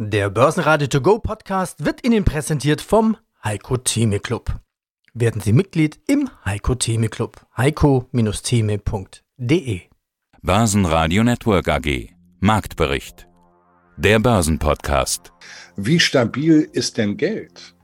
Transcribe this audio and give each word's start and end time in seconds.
Der 0.00 0.30
Börsenradio 0.30 0.86
To 0.86 1.00
Go 1.00 1.18
Podcast 1.18 1.84
wird 1.84 2.06
Ihnen 2.06 2.24
präsentiert 2.24 2.80
vom 2.80 3.16
Heiko 3.42 3.78
Theme 3.78 4.20
Club. 4.20 4.60
Werden 5.12 5.40
Sie 5.40 5.52
Mitglied 5.52 5.98
im 6.06 6.30
Heiko 6.44 6.76
Theme 6.76 7.08
Club. 7.08 7.44
heiko-theme.de 7.56 9.80
Börsenradio 10.40 11.24
Network 11.24 11.66
AG 11.66 12.10
Marktbericht 12.38 13.26
Der 13.96 14.20
Börsenpodcast 14.20 15.32
Wie 15.74 15.98
stabil 15.98 16.68
ist 16.72 16.96
denn 16.96 17.16
Geld? 17.16 17.74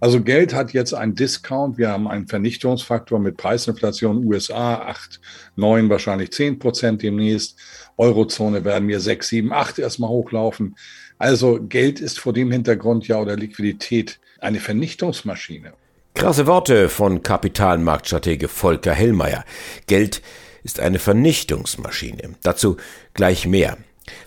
Also 0.00 0.22
Geld 0.22 0.54
hat 0.54 0.72
jetzt 0.72 0.94
einen 0.94 1.14
Discount. 1.14 1.76
Wir 1.76 1.90
haben 1.90 2.06
einen 2.06 2.28
Vernichtungsfaktor 2.28 3.18
mit 3.18 3.36
Preisinflation 3.36 4.24
USA 4.24 4.76
8, 4.76 5.20
9, 5.56 5.90
wahrscheinlich 5.90 6.30
10 6.30 6.60
Prozent 6.60 7.02
demnächst. 7.02 7.58
Eurozone 7.96 8.64
werden 8.64 8.88
wir 8.88 9.00
6, 9.00 9.28
7, 9.28 9.52
8 9.52 9.80
erstmal 9.80 10.10
hochlaufen. 10.10 10.76
Also 11.18 11.60
Geld 11.60 12.00
ist 12.00 12.20
vor 12.20 12.32
dem 12.32 12.50
Hintergrund 12.50 13.08
ja 13.08 13.18
oder 13.18 13.36
Liquidität 13.36 14.18
eine 14.40 14.60
Vernichtungsmaschine. 14.60 15.72
Krasse 16.14 16.46
Worte 16.46 16.88
von 16.88 17.22
Kapitalmarktstratege 17.22 18.48
Volker 18.48 18.92
Hellmeier. 18.92 19.44
Geld 19.86 20.22
ist 20.64 20.80
eine 20.80 20.98
Vernichtungsmaschine. 20.98 22.34
Dazu 22.42 22.76
gleich 23.14 23.46
mehr. 23.46 23.78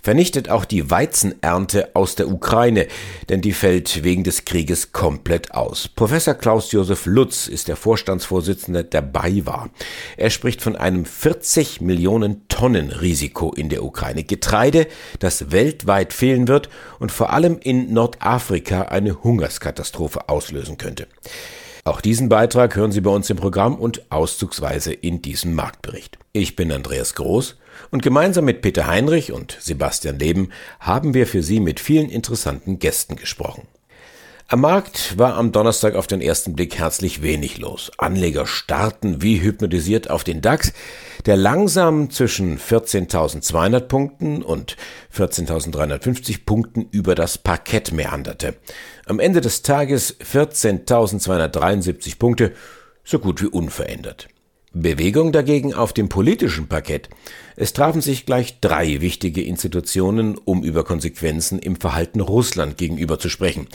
Vernichtet 0.02 0.50
auch 0.50 0.66
die 0.66 0.90
Weizenernte 0.90 1.96
aus 1.96 2.16
der 2.16 2.28
Ukraine, 2.28 2.88
denn 3.30 3.42
die 3.42 3.54
fällt 3.54 4.04
wegen 4.04 4.24
des 4.24 4.46
Krieges 4.46 4.92
komplett 4.92 5.54
aus. 5.54 5.88
Professor 5.88 6.34
Klaus-Josef 6.34 7.06
Lutz 7.06 7.48
ist 7.48 7.68
der 7.68 7.76
Vorstandsvorsitzende 7.76 8.84
der 8.84 9.02
BayWa. 9.02 9.70
Er 10.18 10.30
spricht 10.30 10.62
von 10.62 10.76
einem 10.76 11.06
40 11.06 11.82
Millionen 11.82 12.48
Tonnen 12.48 12.92
Risiko 12.92 13.54
in 13.54 13.70
der 13.70 13.84
Ukraine. 13.84 14.24
Getreide, 14.24 14.88
das 15.20 15.52
weltweit 15.52 16.14
fehlen 16.14 16.48
wird 16.48 16.70
und 17.00 17.12
vor 17.12 17.32
allem 17.34 17.60
in 17.60 17.94
Nordafrika 17.94 18.84
eine 18.84 19.24
Hungerskatastrophe 19.24 20.30
auslösen 20.30 20.78
könnte. 20.78 21.08
Auch 21.84 22.00
diesen 22.00 22.30
Beitrag 22.30 22.76
hören 22.76 22.92
Sie 22.92 23.02
bei 23.02 23.10
uns 23.10 23.30
im 23.32 23.38
Programm 23.38 23.76
und 23.76 24.12
auszugsweise 24.12 24.94
in 24.94 25.24
diesem 25.24 25.56
Marktbericht. 25.56 26.20
Ich 26.32 26.56
bin 26.56 26.72
Andreas 26.72 27.16
Groß 27.16 27.56
und 27.90 28.04
gemeinsam 28.04 28.46
mit 28.46 28.62
Peter 28.62 28.88
Heinrich 28.88 29.32
und 29.32 29.58
Sebastian 29.60 30.20
Leben 30.20 30.50
haben 30.80 31.14
wir 31.14 31.26
für 31.26 31.42
Sie 31.42 31.60
mit 31.60 31.80
vielen 31.80 32.10
interessanten 32.10 32.80
Gästen 32.80 33.16
gesprochen. 33.16 33.68
Am 34.52 34.60
Markt 34.60 35.18
war 35.18 35.36
am 35.36 35.54
Donnerstag 35.54 35.96
auf 35.96 36.08
den 36.08 36.20
ersten 36.20 36.56
Blick 36.56 36.78
herzlich 36.78 37.22
wenig 37.22 37.58
los. 37.58 37.90
Anleger 37.98 38.46
starten 38.46 39.22
wie 39.22 39.42
hypnotisiert 39.42 40.10
auf 40.10 40.26
den 40.26 40.42
DAX, 40.42 40.74
der 41.26 41.38
langsam 41.38 42.10
zwischen 42.10 42.60
14.200 42.60 43.80
Punkten 43.80 44.44
und 44.44 44.76
14.350 45.16 46.40
Punkten 46.46 46.86
über 46.92 47.16
das 47.16 47.38
Parkett 47.38 47.94
meanderte. 47.94 48.56
Am 49.06 49.22
Ende 49.22 49.40
des 49.40 49.62
Tages 49.62 50.20
14.273 50.20 52.20
Punkte, 52.20 52.52
so 53.06 53.20
gut 53.20 53.42
wie 53.42 53.48
unverändert. 53.48 54.28
Bewegung 54.74 55.32
dagegen 55.32 55.74
auf 55.74 55.94
dem 55.94 56.10
politischen 56.10 56.68
Parkett. 56.68 57.10
Es 57.56 57.74
trafen 57.74 58.02
sich 58.02 58.26
gleich 58.26 58.60
drei 58.62 59.02
wichtige 59.02 59.42
Institutionen, 59.42 60.38
um 60.38 60.64
über 60.64 60.84
Konsequenzen 60.84 61.60
im 61.60 61.76
Verhalten 61.76 62.22
Russland 62.22 62.78
gegenüber 62.78 63.20
zu 63.20 63.30
sprechen 63.30 63.68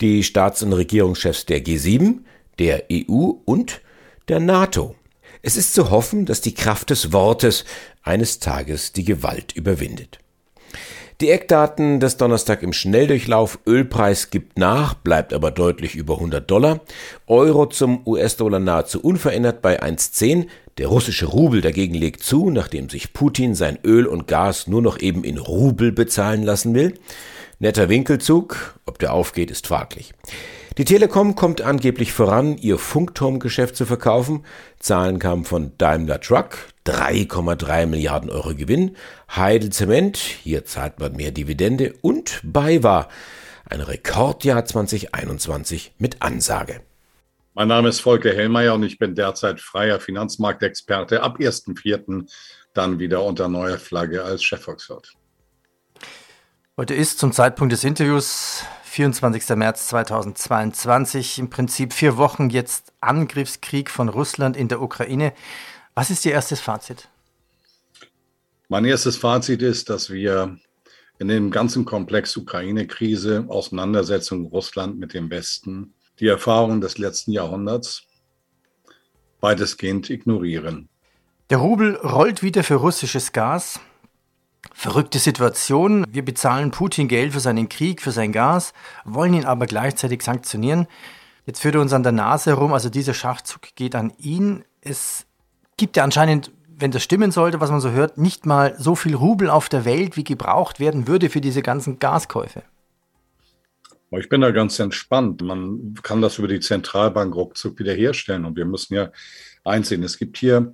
die 0.00 0.24
Staats- 0.24 0.62
und 0.62 0.72
Regierungschefs 0.72 1.46
der 1.46 1.64
G7, 1.64 2.20
der 2.58 2.84
EU 2.92 3.32
und 3.44 3.80
der 4.28 4.40
NATO. 4.40 4.94
Es 5.42 5.56
ist 5.56 5.74
zu 5.74 5.90
hoffen, 5.90 6.26
dass 6.26 6.40
die 6.40 6.54
Kraft 6.54 6.90
des 6.90 7.12
Wortes 7.12 7.64
eines 8.02 8.38
Tages 8.38 8.92
die 8.92 9.04
Gewalt 9.04 9.52
überwindet. 9.52 10.18
Die 11.20 11.28
Eckdaten 11.28 12.00
des 12.00 12.16
Donnerstag 12.16 12.62
im 12.62 12.72
Schnelldurchlauf. 12.72 13.58
Ölpreis 13.66 14.30
gibt 14.30 14.58
nach, 14.58 14.94
bleibt 14.94 15.34
aber 15.34 15.50
deutlich 15.50 15.94
über 15.94 16.14
100 16.14 16.50
Dollar. 16.50 16.80
Euro 17.26 17.66
zum 17.66 18.06
US-Dollar 18.06 18.58
nahezu 18.58 19.02
unverändert 19.02 19.60
bei 19.60 19.82
1,10. 19.82 20.46
Der 20.78 20.86
russische 20.86 21.26
Rubel 21.26 21.60
dagegen 21.60 21.92
legt 21.92 22.22
zu, 22.22 22.48
nachdem 22.48 22.88
sich 22.88 23.12
Putin 23.12 23.54
sein 23.54 23.78
Öl 23.84 24.06
und 24.06 24.28
Gas 24.28 24.66
nur 24.66 24.80
noch 24.80 24.98
eben 24.98 25.22
in 25.22 25.36
Rubel 25.36 25.92
bezahlen 25.92 26.42
lassen 26.42 26.74
will. 26.74 26.94
Netter 27.58 27.90
Winkelzug, 27.90 28.80
ob 28.86 28.98
der 28.98 29.12
aufgeht, 29.12 29.50
ist 29.50 29.66
fraglich. 29.66 30.14
Die 30.78 30.86
Telekom 30.86 31.34
kommt 31.34 31.60
angeblich 31.60 32.14
voran, 32.14 32.56
ihr 32.56 32.78
Funkturmgeschäft 32.78 33.76
zu 33.76 33.84
verkaufen. 33.84 34.46
Zahlen 34.78 35.18
kamen 35.18 35.44
von 35.44 35.72
Daimler 35.76 36.22
Truck, 36.22 36.69
3,3 36.86 37.86
Milliarden 37.86 38.30
Euro 38.30 38.54
Gewinn. 38.54 38.96
Heidel 39.34 39.70
Zement, 39.70 40.16
hier 40.16 40.64
zahlt 40.64 40.98
man 40.98 41.14
mehr 41.14 41.30
Dividende. 41.30 41.94
Und 42.00 42.40
BayWa, 42.42 43.08
ein 43.68 43.80
Rekordjahr 43.80 44.64
2021 44.64 45.92
mit 45.98 46.22
Ansage. 46.22 46.80
Mein 47.54 47.68
Name 47.68 47.88
ist 47.88 48.00
Volker 48.00 48.32
Hellmeier 48.32 48.74
und 48.74 48.84
ich 48.84 48.98
bin 48.98 49.14
derzeit 49.14 49.60
freier 49.60 50.00
Finanzmarktexperte. 50.00 51.22
Ab 51.22 51.38
1.4. 51.38 52.30
dann 52.74 52.98
wieder 52.98 53.24
unter 53.24 53.48
neuer 53.48 53.78
Flagge 53.78 54.22
als 54.22 54.42
Chefvolkswirt. 54.42 55.12
Heute 56.76 56.94
ist 56.94 57.18
zum 57.18 57.32
Zeitpunkt 57.32 57.72
des 57.72 57.84
Interviews 57.84 58.64
24. 58.84 59.56
März 59.56 59.88
2022 59.88 61.38
im 61.38 61.50
Prinzip 61.50 61.92
vier 61.92 62.16
Wochen 62.16 62.48
jetzt 62.48 62.92
Angriffskrieg 63.00 63.90
von 63.90 64.08
Russland 64.08 64.56
in 64.56 64.68
der 64.68 64.80
Ukraine. 64.80 65.32
Was 65.94 66.10
ist 66.10 66.24
Ihr 66.24 66.32
erstes 66.32 66.60
Fazit? 66.60 67.08
Mein 68.68 68.84
erstes 68.84 69.16
Fazit 69.16 69.62
ist, 69.62 69.90
dass 69.90 70.10
wir 70.10 70.56
in 71.18 71.28
dem 71.28 71.50
ganzen 71.50 71.84
Komplex 71.84 72.36
Ukraine-Krise, 72.36 73.44
Auseinandersetzung 73.48 74.46
Russland 74.46 74.98
mit 74.98 75.12
dem 75.12 75.28
Westen, 75.30 75.92
die 76.20 76.28
Erfahrungen 76.28 76.80
des 76.80 76.98
letzten 76.98 77.32
Jahrhunderts 77.32 78.04
weitestgehend 79.40 80.08
ignorieren. 80.10 80.88
Der 81.50 81.58
Rubel 81.58 81.96
rollt 81.96 82.42
wieder 82.42 82.62
für 82.62 82.76
russisches 82.76 83.32
Gas. 83.32 83.80
Verrückte 84.72 85.18
Situation. 85.18 86.06
Wir 86.08 86.24
bezahlen 86.24 86.70
Putin 86.70 87.08
Geld 87.08 87.32
für 87.32 87.40
seinen 87.40 87.68
Krieg, 87.68 88.00
für 88.00 88.12
sein 88.12 88.32
Gas, 88.32 88.72
wollen 89.04 89.34
ihn 89.34 89.44
aber 89.44 89.66
gleichzeitig 89.66 90.22
sanktionieren. 90.22 90.86
Jetzt 91.44 91.60
führt 91.60 91.74
er 91.74 91.80
uns 91.80 91.92
an 91.92 92.02
der 92.02 92.12
Nase 92.12 92.50
herum, 92.50 92.72
also 92.72 92.88
dieser 92.88 93.14
Schachzug 93.14 93.74
geht 93.74 93.94
an 93.94 94.12
ihn. 94.18 94.64
Es 94.80 95.26
gibt 95.80 95.96
ja 95.96 96.04
anscheinend, 96.04 96.52
wenn 96.78 96.92
das 96.92 97.02
stimmen 97.02 97.32
sollte, 97.32 97.60
was 97.60 97.70
man 97.70 97.80
so 97.80 97.90
hört, 97.90 98.16
nicht 98.16 98.46
mal 98.46 98.76
so 98.78 98.94
viel 98.94 99.16
Rubel 99.16 99.50
auf 99.50 99.68
der 99.68 99.84
Welt, 99.84 100.16
wie 100.16 100.24
gebraucht 100.24 100.78
werden 100.78 101.08
würde 101.08 101.28
für 101.28 101.40
diese 101.40 101.62
ganzen 101.62 101.98
Gaskäufe. 101.98 102.62
Ich 104.12 104.28
bin 104.28 104.40
da 104.40 104.52
ganz 104.52 104.78
entspannt. 104.78 105.42
Man 105.42 105.94
kann 106.02 106.22
das 106.22 106.38
über 106.38 106.48
die 106.48 106.60
Zentralbank 106.60 107.34
ruckzuck 107.34 107.78
wiederherstellen. 107.78 108.44
Und 108.44 108.56
wir 108.56 108.64
müssen 108.64 108.94
ja 108.94 109.10
einsehen, 109.64 110.04
es 110.04 110.18
gibt 110.18 110.38
hier 110.38 110.72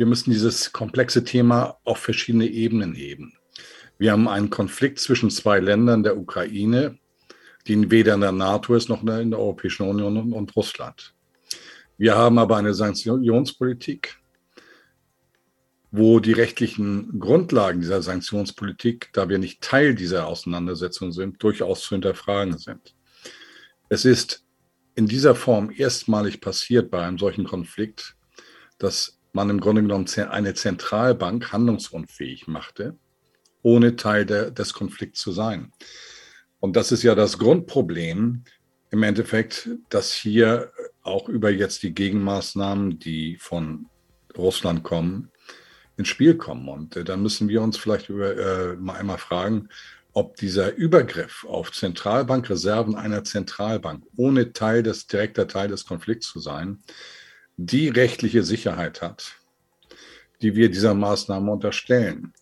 wir 0.00 0.06
müssen 0.06 0.30
dieses 0.30 0.72
komplexe 0.72 1.24
Thema 1.24 1.76
auf 1.84 1.98
verschiedene 1.98 2.46
Ebenen 2.46 2.94
heben. 2.94 3.34
Wir 3.98 4.12
haben 4.12 4.28
einen 4.28 4.48
Konflikt 4.48 4.98
zwischen 4.98 5.28
zwei 5.28 5.60
Ländern, 5.60 6.02
der 6.02 6.16
Ukraine, 6.16 6.98
die 7.66 7.90
weder 7.90 8.14
in 8.14 8.22
der 8.22 8.32
NATO 8.32 8.74
ist 8.74 8.88
noch 8.88 9.02
in 9.02 9.30
der 9.30 9.38
Europäischen 9.38 9.86
Union 9.86 10.32
und 10.32 10.56
Russland. 10.56 11.12
Wir 11.98 12.16
haben 12.16 12.38
aber 12.38 12.56
eine 12.56 12.72
Sanktionspolitik, 12.72 14.16
wo 15.92 16.20
die 16.20 16.32
rechtlichen 16.32 17.18
Grundlagen 17.18 17.80
dieser 17.80 18.02
Sanktionspolitik, 18.02 19.10
da 19.12 19.28
wir 19.28 19.38
nicht 19.38 19.60
Teil 19.60 19.94
dieser 19.94 20.26
Auseinandersetzung 20.26 21.12
sind, 21.12 21.42
durchaus 21.42 21.82
zu 21.82 21.94
hinterfragen 21.94 22.58
sind. 22.58 22.94
Es 23.88 24.04
ist 24.04 24.44
in 24.94 25.06
dieser 25.06 25.34
Form 25.34 25.72
erstmalig 25.76 26.40
passiert 26.40 26.90
bei 26.90 27.04
einem 27.04 27.18
solchen 27.18 27.44
Konflikt, 27.44 28.16
dass 28.78 29.18
man 29.32 29.50
im 29.50 29.60
Grunde 29.60 29.82
genommen 29.82 30.06
eine 30.30 30.54
Zentralbank 30.54 31.52
handlungsunfähig 31.52 32.46
machte, 32.46 32.96
ohne 33.62 33.96
Teil 33.96 34.26
der, 34.26 34.50
des 34.50 34.72
Konflikts 34.72 35.20
zu 35.20 35.32
sein. 35.32 35.72
Und 36.60 36.76
das 36.76 36.92
ist 36.92 37.02
ja 37.02 37.14
das 37.14 37.38
Grundproblem 37.38 38.44
im 38.90 39.02
Endeffekt, 39.02 39.70
dass 39.88 40.12
hier 40.12 40.72
auch 41.02 41.28
über 41.28 41.50
jetzt 41.50 41.82
die 41.82 41.94
Gegenmaßnahmen, 41.94 42.98
die 42.98 43.36
von 43.38 43.86
Russland 44.36 44.82
kommen, 44.82 45.30
ins 46.00 46.08
Spiel 46.08 46.36
kommen. 46.36 46.68
Und 46.68 46.96
äh, 46.96 47.04
dann 47.04 47.22
müssen 47.22 47.48
wir 47.48 47.62
uns 47.62 47.76
vielleicht 47.76 48.08
über, 48.08 48.36
äh, 48.36 48.76
mal 48.76 48.94
einmal 48.94 49.18
fragen, 49.18 49.68
ob 50.12 50.36
dieser 50.36 50.74
Übergriff 50.74 51.44
auf 51.44 51.70
Zentralbankreserven 51.70 52.96
einer 52.96 53.22
Zentralbank, 53.22 54.04
ohne 54.16 54.52
Teil 54.52 54.82
des, 54.82 55.06
direkter 55.06 55.46
Teil 55.46 55.68
des 55.68 55.86
Konflikts 55.86 56.28
zu 56.28 56.40
sein, 56.40 56.82
die 57.56 57.88
rechtliche 57.88 58.42
Sicherheit 58.42 59.02
hat, 59.02 59.34
die 60.42 60.56
wir 60.56 60.70
dieser 60.70 60.94
Maßnahme 60.94 61.52
unterstellen. 61.52 62.32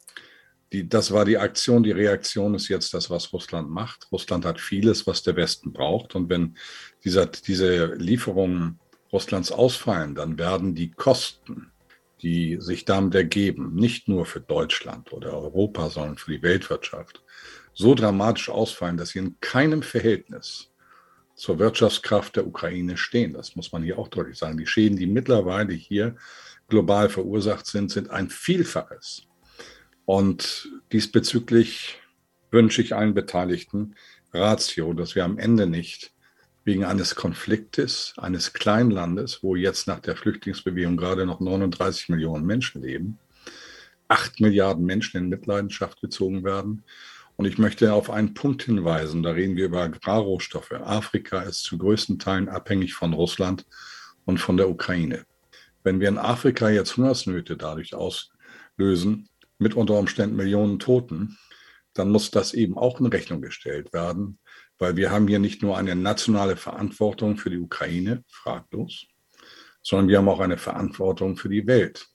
Die, 0.72 0.88
das 0.88 1.12
war 1.12 1.24
die 1.24 1.38
Aktion, 1.38 1.82
die 1.82 1.92
Reaktion 1.92 2.54
ist 2.54 2.68
jetzt 2.68 2.94
das, 2.94 3.10
was 3.10 3.32
Russland 3.32 3.70
macht. 3.70 4.06
Russland 4.12 4.44
hat 4.44 4.60
vieles, 4.60 5.06
was 5.06 5.22
der 5.22 5.36
Westen 5.36 5.72
braucht. 5.72 6.14
Und 6.14 6.28
wenn 6.28 6.56
dieser, 7.04 7.26
diese 7.26 7.94
Lieferungen 7.94 8.78
Russlands 9.12 9.50
ausfallen, 9.50 10.14
dann 10.14 10.38
werden 10.38 10.74
die 10.74 10.90
Kosten, 10.90 11.70
die 12.22 12.58
sich 12.60 12.84
damit 12.84 13.14
ergeben, 13.14 13.74
nicht 13.74 14.08
nur 14.08 14.26
für 14.26 14.40
Deutschland 14.40 15.12
oder 15.12 15.32
Europa, 15.32 15.88
sondern 15.90 16.18
für 16.18 16.32
die 16.32 16.42
Weltwirtschaft, 16.42 17.22
so 17.72 17.94
dramatisch 17.94 18.48
ausfallen, 18.48 18.96
dass 18.96 19.10
sie 19.10 19.20
in 19.20 19.36
keinem 19.40 19.82
Verhältnis 19.82 20.70
zur 21.34 21.60
Wirtschaftskraft 21.60 22.34
der 22.34 22.46
Ukraine 22.46 22.96
stehen. 22.96 23.32
Das 23.32 23.54
muss 23.54 23.70
man 23.70 23.84
hier 23.84 23.98
auch 23.98 24.08
deutlich 24.08 24.36
sagen. 24.36 24.58
Die 24.58 24.66
Schäden, 24.66 24.98
die 24.98 25.06
mittlerweile 25.06 25.72
hier 25.72 26.16
global 26.66 27.08
verursacht 27.08 27.66
sind, 27.66 27.90
sind 27.90 28.10
ein 28.10 28.28
Vielfaches. 28.28 29.22
Und 30.04 30.68
diesbezüglich 30.92 32.00
wünsche 32.50 32.82
ich 32.82 32.94
allen 32.94 33.14
Beteiligten 33.14 33.94
Ratio, 34.32 34.92
dass 34.92 35.14
wir 35.14 35.24
am 35.24 35.38
Ende 35.38 35.66
nicht 35.66 36.12
wegen 36.68 36.84
eines 36.84 37.14
Konfliktes, 37.14 38.12
eines 38.18 38.52
Kleinlandes, 38.52 39.42
wo 39.42 39.56
jetzt 39.56 39.86
nach 39.86 40.00
der 40.00 40.16
Flüchtlingsbewegung 40.16 40.98
gerade 40.98 41.24
noch 41.24 41.40
39 41.40 42.10
Millionen 42.10 42.44
Menschen 42.44 42.82
leben, 42.82 43.18
acht 44.06 44.38
Milliarden 44.38 44.84
Menschen 44.84 45.16
in 45.16 45.30
Mitleidenschaft 45.30 46.02
gezogen 46.02 46.44
werden. 46.44 46.84
Und 47.36 47.46
ich 47.46 47.56
möchte 47.56 47.94
auf 47.94 48.10
einen 48.10 48.34
Punkt 48.34 48.64
hinweisen, 48.64 49.22
da 49.22 49.30
reden 49.30 49.56
wir 49.56 49.64
über 49.64 49.80
Agrarrohstoffe. 49.80 50.72
Afrika 50.72 51.40
ist 51.40 51.62
zu 51.62 51.78
größten 51.78 52.18
Teilen 52.18 52.50
abhängig 52.50 52.92
von 52.92 53.14
Russland 53.14 53.64
und 54.26 54.36
von 54.36 54.58
der 54.58 54.68
Ukraine. 54.68 55.24
Wenn 55.84 56.00
wir 56.00 56.08
in 56.08 56.18
Afrika 56.18 56.68
jetzt 56.68 56.98
Hungersnöte 56.98 57.56
dadurch 57.56 57.94
auslösen, 57.94 59.30
mit 59.56 59.72
unter 59.72 59.94
Umständen 59.94 60.36
Millionen 60.36 60.78
Toten, 60.78 61.38
dann 61.94 62.10
muss 62.10 62.30
das 62.30 62.52
eben 62.52 62.76
auch 62.76 63.00
in 63.00 63.06
Rechnung 63.06 63.40
gestellt 63.40 63.94
werden, 63.94 64.38
weil 64.78 64.96
wir 64.96 65.10
haben 65.10 65.28
hier 65.28 65.38
nicht 65.38 65.62
nur 65.62 65.76
eine 65.76 65.96
nationale 65.96 66.56
Verantwortung 66.56 67.36
für 67.36 67.50
die 67.50 67.58
Ukraine, 67.58 68.24
fraglos, 68.28 69.06
sondern 69.82 70.08
wir 70.08 70.18
haben 70.18 70.28
auch 70.28 70.40
eine 70.40 70.58
Verantwortung 70.58 71.36
für 71.36 71.48
die 71.48 71.66
Welt. 71.66 72.06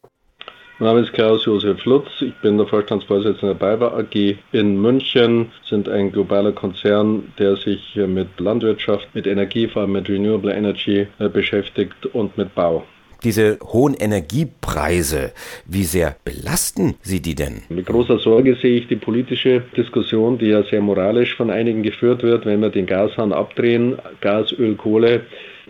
Mein 0.80 0.96
Name 0.96 1.02
ist 1.02 1.14
Klaus-Josef 1.14 1.86
Lutz. 1.86 2.10
Ich 2.20 2.34
bin 2.42 2.58
der 2.58 2.66
Vorstandsvorsitzende 2.66 3.54
der 3.54 3.60
BayWa 3.78 4.00
AG 4.00 4.38
in 4.54 4.82
München, 4.82 5.52
sind 5.70 5.88
ein 5.88 6.12
globaler 6.12 6.52
Konzern, 6.52 7.32
der 7.38 7.56
sich 7.58 7.96
mit 7.96 8.40
Landwirtschaft, 8.40 9.08
mit 9.14 9.28
Energie, 9.28 9.68
vor 9.68 9.84
allem 9.84 9.92
mit 9.92 10.10
Renewable 10.10 10.54
Energy 10.54 11.08
äh, 11.20 11.30
beschäftigt 11.30 12.08
und 12.08 12.38
mit 12.38 12.56
Bau. 12.56 12.86
Diese 13.24 13.58
hohen 13.64 13.94
Energiepreise, 13.94 15.32
wie 15.66 15.84
sehr 15.84 16.18
belasten 16.26 16.96
Sie 17.02 17.22
die 17.22 17.36
denn? 17.36 17.62
Mit 17.70 17.86
großer 17.86 18.20
Sorge 18.20 18.56
sehe 18.62 18.80
ich 18.80 18.88
die 18.88 18.98
politische 18.98 19.64
Diskussion, 19.78 20.38
die 20.38 20.48
ja 20.48 20.64
sehr 20.64 20.82
moralisch 20.82 21.36
von 21.36 21.50
einigen 21.50 21.84
geführt 21.84 22.22
wird, 22.22 22.46
wenn 22.46 22.60
wir 22.60 22.70
den 22.70 22.86
Gashahn 22.86 23.32
abdrehen, 23.32 23.98
Gas, 24.20 24.52
Öl, 24.52 24.76
Kohle 24.76 25.22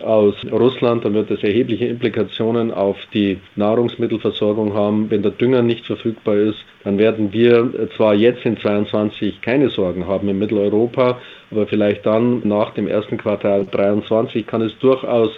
aus 0.02 0.34
Russland, 0.50 1.04
dann 1.04 1.14
wird 1.14 1.30
das 1.30 1.44
erhebliche 1.44 1.86
Implikationen 1.86 2.72
auf 2.72 2.96
die 3.12 3.38
Nahrungsmittelversorgung 3.54 4.74
haben. 4.74 5.08
Wenn 5.08 5.22
der 5.22 5.30
Dünger 5.30 5.62
nicht 5.62 5.86
verfügbar 5.86 6.34
ist, 6.34 6.58
dann 6.82 6.98
werden 6.98 7.32
wir 7.32 7.88
zwar 7.96 8.14
jetzt 8.14 8.44
in 8.44 8.56
22 8.56 9.40
keine 9.42 9.68
Sorgen 9.68 10.08
haben 10.08 10.28
in 10.28 10.40
Mitteleuropa, 10.40 11.20
aber 11.52 11.66
vielleicht 11.68 12.04
dann 12.04 12.40
nach 12.42 12.74
dem 12.74 12.88
ersten 12.88 13.16
Quartal 13.16 13.64
23 13.70 14.44
kann 14.44 14.62
es 14.62 14.76
durchaus 14.80 15.30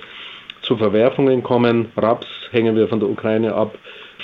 zu 0.66 0.76
Verwerfungen 0.76 1.42
kommen. 1.42 1.86
Raps 1.96 2.26
hängen 2.50 2.76
wir 2.76 2.88
von 2.88 3.00
der 3.00 3.08
Ukraine 3.08 3.54
ab. 3.54 3.76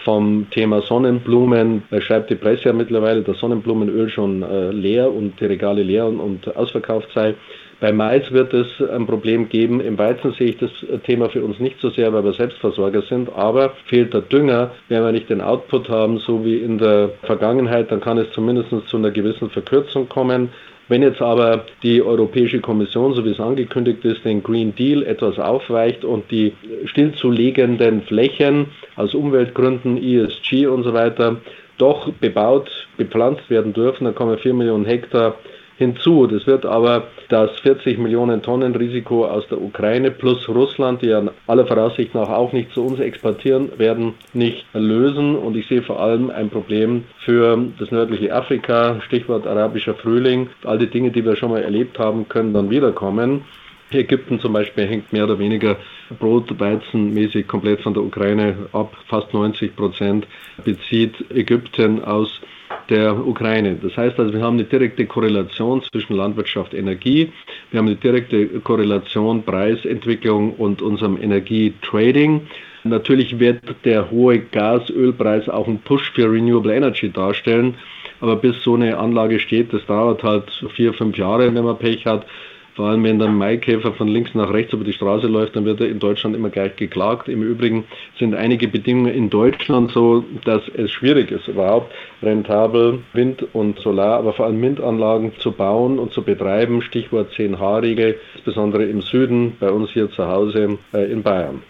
Vom 0.05 0.49
Thema 0.51 0.83
Sonnenblumen 0.83 1.85
da 1.91 2.01
schreibt 2.01 2.29
die 2.31 2.35
Presse 2.35 2.65
ja 2.65 2.73
mittlerweile, 2.73 3.23
dass 3.23 3.39
Sonnenblumenöl 3.39 4.09
schon 4.11 4.43
äh, 4.43 4.71
leer 4.73 5.13
und 5.13 5.41
die 5.41 5.45
Regale 5.47 5.85
leer 5.85 6.07
und, 6.07 6.19
und 6.19 6.57
ausverkauft 6.57 7.09
sei. 7.15 7.37
Bei 7.83 7.93
Mais 7.93 8.31
wird 8.31 8.55
es 8.55 8.67
ein 8.81 9.07
Problem 9.07 9.49
geben. 9.49 9.81
Im 9.81 9.99
Weizen 9.99 10.33
sehe 10.35 10.51
ich 10.51 10.59
das 10.59 10.71
Thema 11.05 11.29
für 11.29 11.43
uns 11.43 11.59
nicht 11.59 11.81
so 11.81 11.91
sehr, 11.91 12.13
weil 12.13 12.23
wir 12.23 12.33
Selbstversorger 12.33 13.03
sind. 13.03 13.29
Aber 13.35 13.73
fehlt 13.87 14.15
der 14.15 14.21
Dünger, 14.21 14.71
wenn 14.89 15.03
wir 15.03 15.11
nicht 15.11 15.29
den 15.29 15.41
Output 15.41 15.89
haben, 15.89 16.19
so 16.19 16.45
wie 16.45 16.59
in 16.59 16.79
der 16.79 17.11
Vergangenheit, 17.25 17.91
dann 17.91 18.01
kann 18.01 18.19
es 18.19 18.31
zumindest 18.31 18.71
zu 18.87 18.97
einer 18.97 19.11
gewissen 19.11 19.51
Verkürzung 19.51 20.09
kommen. 20.09 20.51
Wenn 20.89 21.03
jetzt 21.03 21.23
aber 21.23 21.65
die 21.83 22.03
Europäische 22.03 22.61
Kommission, 22.61 23.15
so 23.15 23.25
wie 23.25 23.31
es 23.31 23.41
angekündigt 23.41 24.05
ist, 24.05 24.25
den 24.25 24.43
Green 24.43 24.75
Deal 24.75 25.03
etwas 25.05 25.39
aufweicht 25.39 26.05
und 26.05 26.31
die 26.31 26.53
stillzulegenden 26.87 28.03
Flächen 28.03 28.67
aus 28.97 29.15
Umweltgründen, 29.15 29.97
ESG 29.97 30.67
und 30.67 30.83
so 30.83 30.93
weiter 30.93 31.37
doch 31.79 32.13
bebaut, 32.13 32.71
bepflanzt 32.97 33.49
werden 33.49 33.73
dürfen, 33.73 34.05
dann 34.05 34.15
kommen 34.15 34.39
4 34.39 34.55
Millionen 34.55 34.85
Hektar 34.85 35.37
hinzu. 35.83 36.27
Das 36.27 36.47
wird 36.47 36.65
aber 36.65 37.09
das 37.29 37.51
40 37.61 37.99
Millionen 37.99 38.43
Tonnen 38.43 38.75
Risiko 38.75 39.27
aus 39.27 39.47
der 39.49 39.61
Ukraine 39.61 40.11
plus 40.11 40.49
Russland, 40.49 41.03
die 41.03 41.09
ja 41.09 41.23
aller 41.47 41.67
Voraussicht 41.67 42.15
nach 42.15 42.29
auch 42.29 42.53
nicht 42.53 42.73
zu 42.73 42.85
uns 42.85 43.01
exportieren 43.01 43.71
werden, 43.79 44.15
nicht 44.33 44.65
lösen. 44.73 45.37
Und 45.37 45.57
ich 45.57 45.67
sehe 45.67 45.83
vor 45.83 46.01
allem 46.01 46.31
ein 46.31 46.51
Problem 46.51 47.05
für 47.25 47.59
das 47.79 47.91
nördliche 47.91 48.35
Afrika, 48.35 49.01
Stichwort 49.07 49.47
arabischer 49.47 49.95
Frühling. 49.95 50.49
All 50.65 50.79
die 50.79 50.91
Dinge, 50.91 51.11
die 51.11 51.25
wir 51.25 51.37
schon 51.37 51.51
mal 51.51 51.63
erlebt 51.63 51.99
haben, 51.99 52.29
können 52.29 52.53
dann 52.55 52.71
wiederkommen. 52.71 53.43
Ägypten 53.95 54.41
zum 54.41 54.53
Beispiel 54.53 54.87
hängt 54.87 55.13
mehr 55.13 55.25
oder 55.25 55.39
weniger 55.39 55.77
Brot, 56.19 56.59
Weizenmäßig 56.59 57.47
komplett 57.47 57.83
von 57.83 57.95
der 57.95 58.03
Ukraine 58.03 58.55
ab. 58.73 58.97
Fast 59.09 59.35
90 59.35 59.77
Prozent 59.77 60.27
bezieht 60.65 61.15
Ägypten 61.31 62.03
aus 62.03 62.41
der 62.89 63.17
Ukraine. 63.27 63.77
Das 63.83 63.97
heißt 63.97 64.19
also, 64.19 64.33
wir 64.33 64.43
haben 64.43 64.55
eine 64.55 64.65
direkte 64.65 65.07
Korrelation 65.07 65.83
zwischen 65.83 66.17
Landwirtschaft, 66.17 66.73
und 66.73 66.79
Energie. 66.79 67.33
Wir 67.71 67.79
haben 67.79 67.87
eine 67.87 67.97
direkte 67.97 68.47
Korrelation 68.61 69.43
Preisentwicklung 69.43 70.55
und 70.55 70.83
unserem 70.83 71.21
Energietrading. 71.21 72.43
Natürlich 72.85 73.39
wird 73.39 73.61
der 73.85 74.11
hohe 74.11 74.41
Gas-Ölpreis 74.41 75.49
auch 75.49 75.69
einen 75.69 75.79
Push 75.79 76.11
für 76.13 76.31
Renewable 76.31 76.75
Energy 76.75 77.11
darstellen. 77.11 77.75
Aber 78.21 78.37
bis 78.37 78.63
so 78.63 78.75
eine 78.75 78.97
Anlage 78.99 79.41
steht, 79.41 79.73
das 79.73 79.85
dauert 79.87 80.23
halt 80.23 80.45
vier, 80.75 80.93
fünf 80.93 81.17
Jahre, 81.19 81.53
wenn 81.53 81.65
man 81.65 81.79
Pech 81.79 82.07
hat. 82.07 82.25
Vor 82.75 82.89
allem, 82.89 83.05
wenn 83.05 83.19
der 83.19 83.29
Maikäfer 83.29 83.93
von 83.93 84.09
links 84.09 84.35
nach 84.35 84.51
rechts 84.51 84.73
über 84.73 84.85
die 84.85 84.95
Straße 84.95 85.27
läuft, 85.27 85.57
dann 85.57 85.67
wird 85.67 85.81
er 85.81 85.89
in 85.89 85.99
Deutschland 85.99 86.35
immer 86.35 86.49
gleich 86.49 86.75
geklagt. 86.77 87.29
Im 87.29 87.43
Übrigen 87.43 87.85
sind 88.19 88.35
einige 88.35 88.67
Bedingungen 88.67 89.13
in 89.13 89.29
Deutschland 89.29 89.91
so, 89.93 90.25
dass 90.45 90.63
es 90.75 90.91
schwierig 90.91 91.31
ist, 91.31 91.49
überhaupt 91.49 91.93
rentabel 92.23 93.01
Wind- 93.13 93.47
und 93.53 93.79
Solar, 93.79 94.19
aber 94.19 94.33
vor 94.33 94.47
allem 94.47 94.63
Windanlagen 94.63 95.33
zu 95.39 95.53
bauen 95.53 95.99
und 95.99 96.15
zu 96.15 96.23
betreiben. 96.23 96.81
Stichwort 96.81 97.33
10H-Regel, 97.35 98.19
insbesondere 98.37 98.85
im 98.85 99.03
Süden, 99.03 99.55
bei 99.61 99.71
uns 99.71 99.91
hier 99.91 100.11
zu 100.11 100.27
Hause 100.27 100.79
äh, 100.95 101.13
in 101.13 101.23
Bayern. 101.23 101.63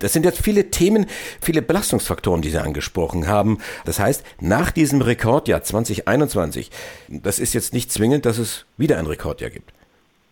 Das 0.00 0.12
sind 0.12 0.24
jetzt 0.24 0.42
viele 0.42 0.70
Themen, 0.70 1.06
viele 1.40 1.62
Belastungsfaktoren, 1.62 2.42
die 2.42 2.50
Sie 2.50 2.60
angesprochen 2.60 3.28
haben. 3.28 3.58
Das 3.84 4.00
heißt, 4.00 4.24
nach 4.40 4.70
diesem 4.70 5.02
Rekordjahr 5.02 5.62
2021, 5.62 6.70
das 7.08 7.38
ist 7.38 7.52
jetzt 7.54 7.74
nicht 7.74 7.92
zwingend, 7.92 8.26
dass 8.26 8.38
es 8.38 8.66
wieder 8.76 8.98
ein 8.98 9.06
Rekordjahr 9.06 9.50
gibt. 9.50 9.77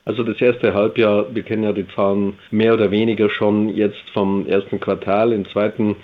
Also 0.07 0.23
das 0.23 0.41
erste 0.41 0.73
Halbjahr, 0.73 1.35
wir 1.35 1.43
kennen 1.43 1.65
ja 1.65 1.73
die 1.73 1.89
Zahlen 1.89 2.35
mehr 2.53 2.75
oder 2.75 2.93
weniger 2.93 3.29
schon 3.29 3.69
jetzt 3.71 4.09
vom 4.15 4.47
ersten 4.47 4.79
Quartal. 4.79 5.33
Im 5.33 5.49
zweiten 5.49 5.97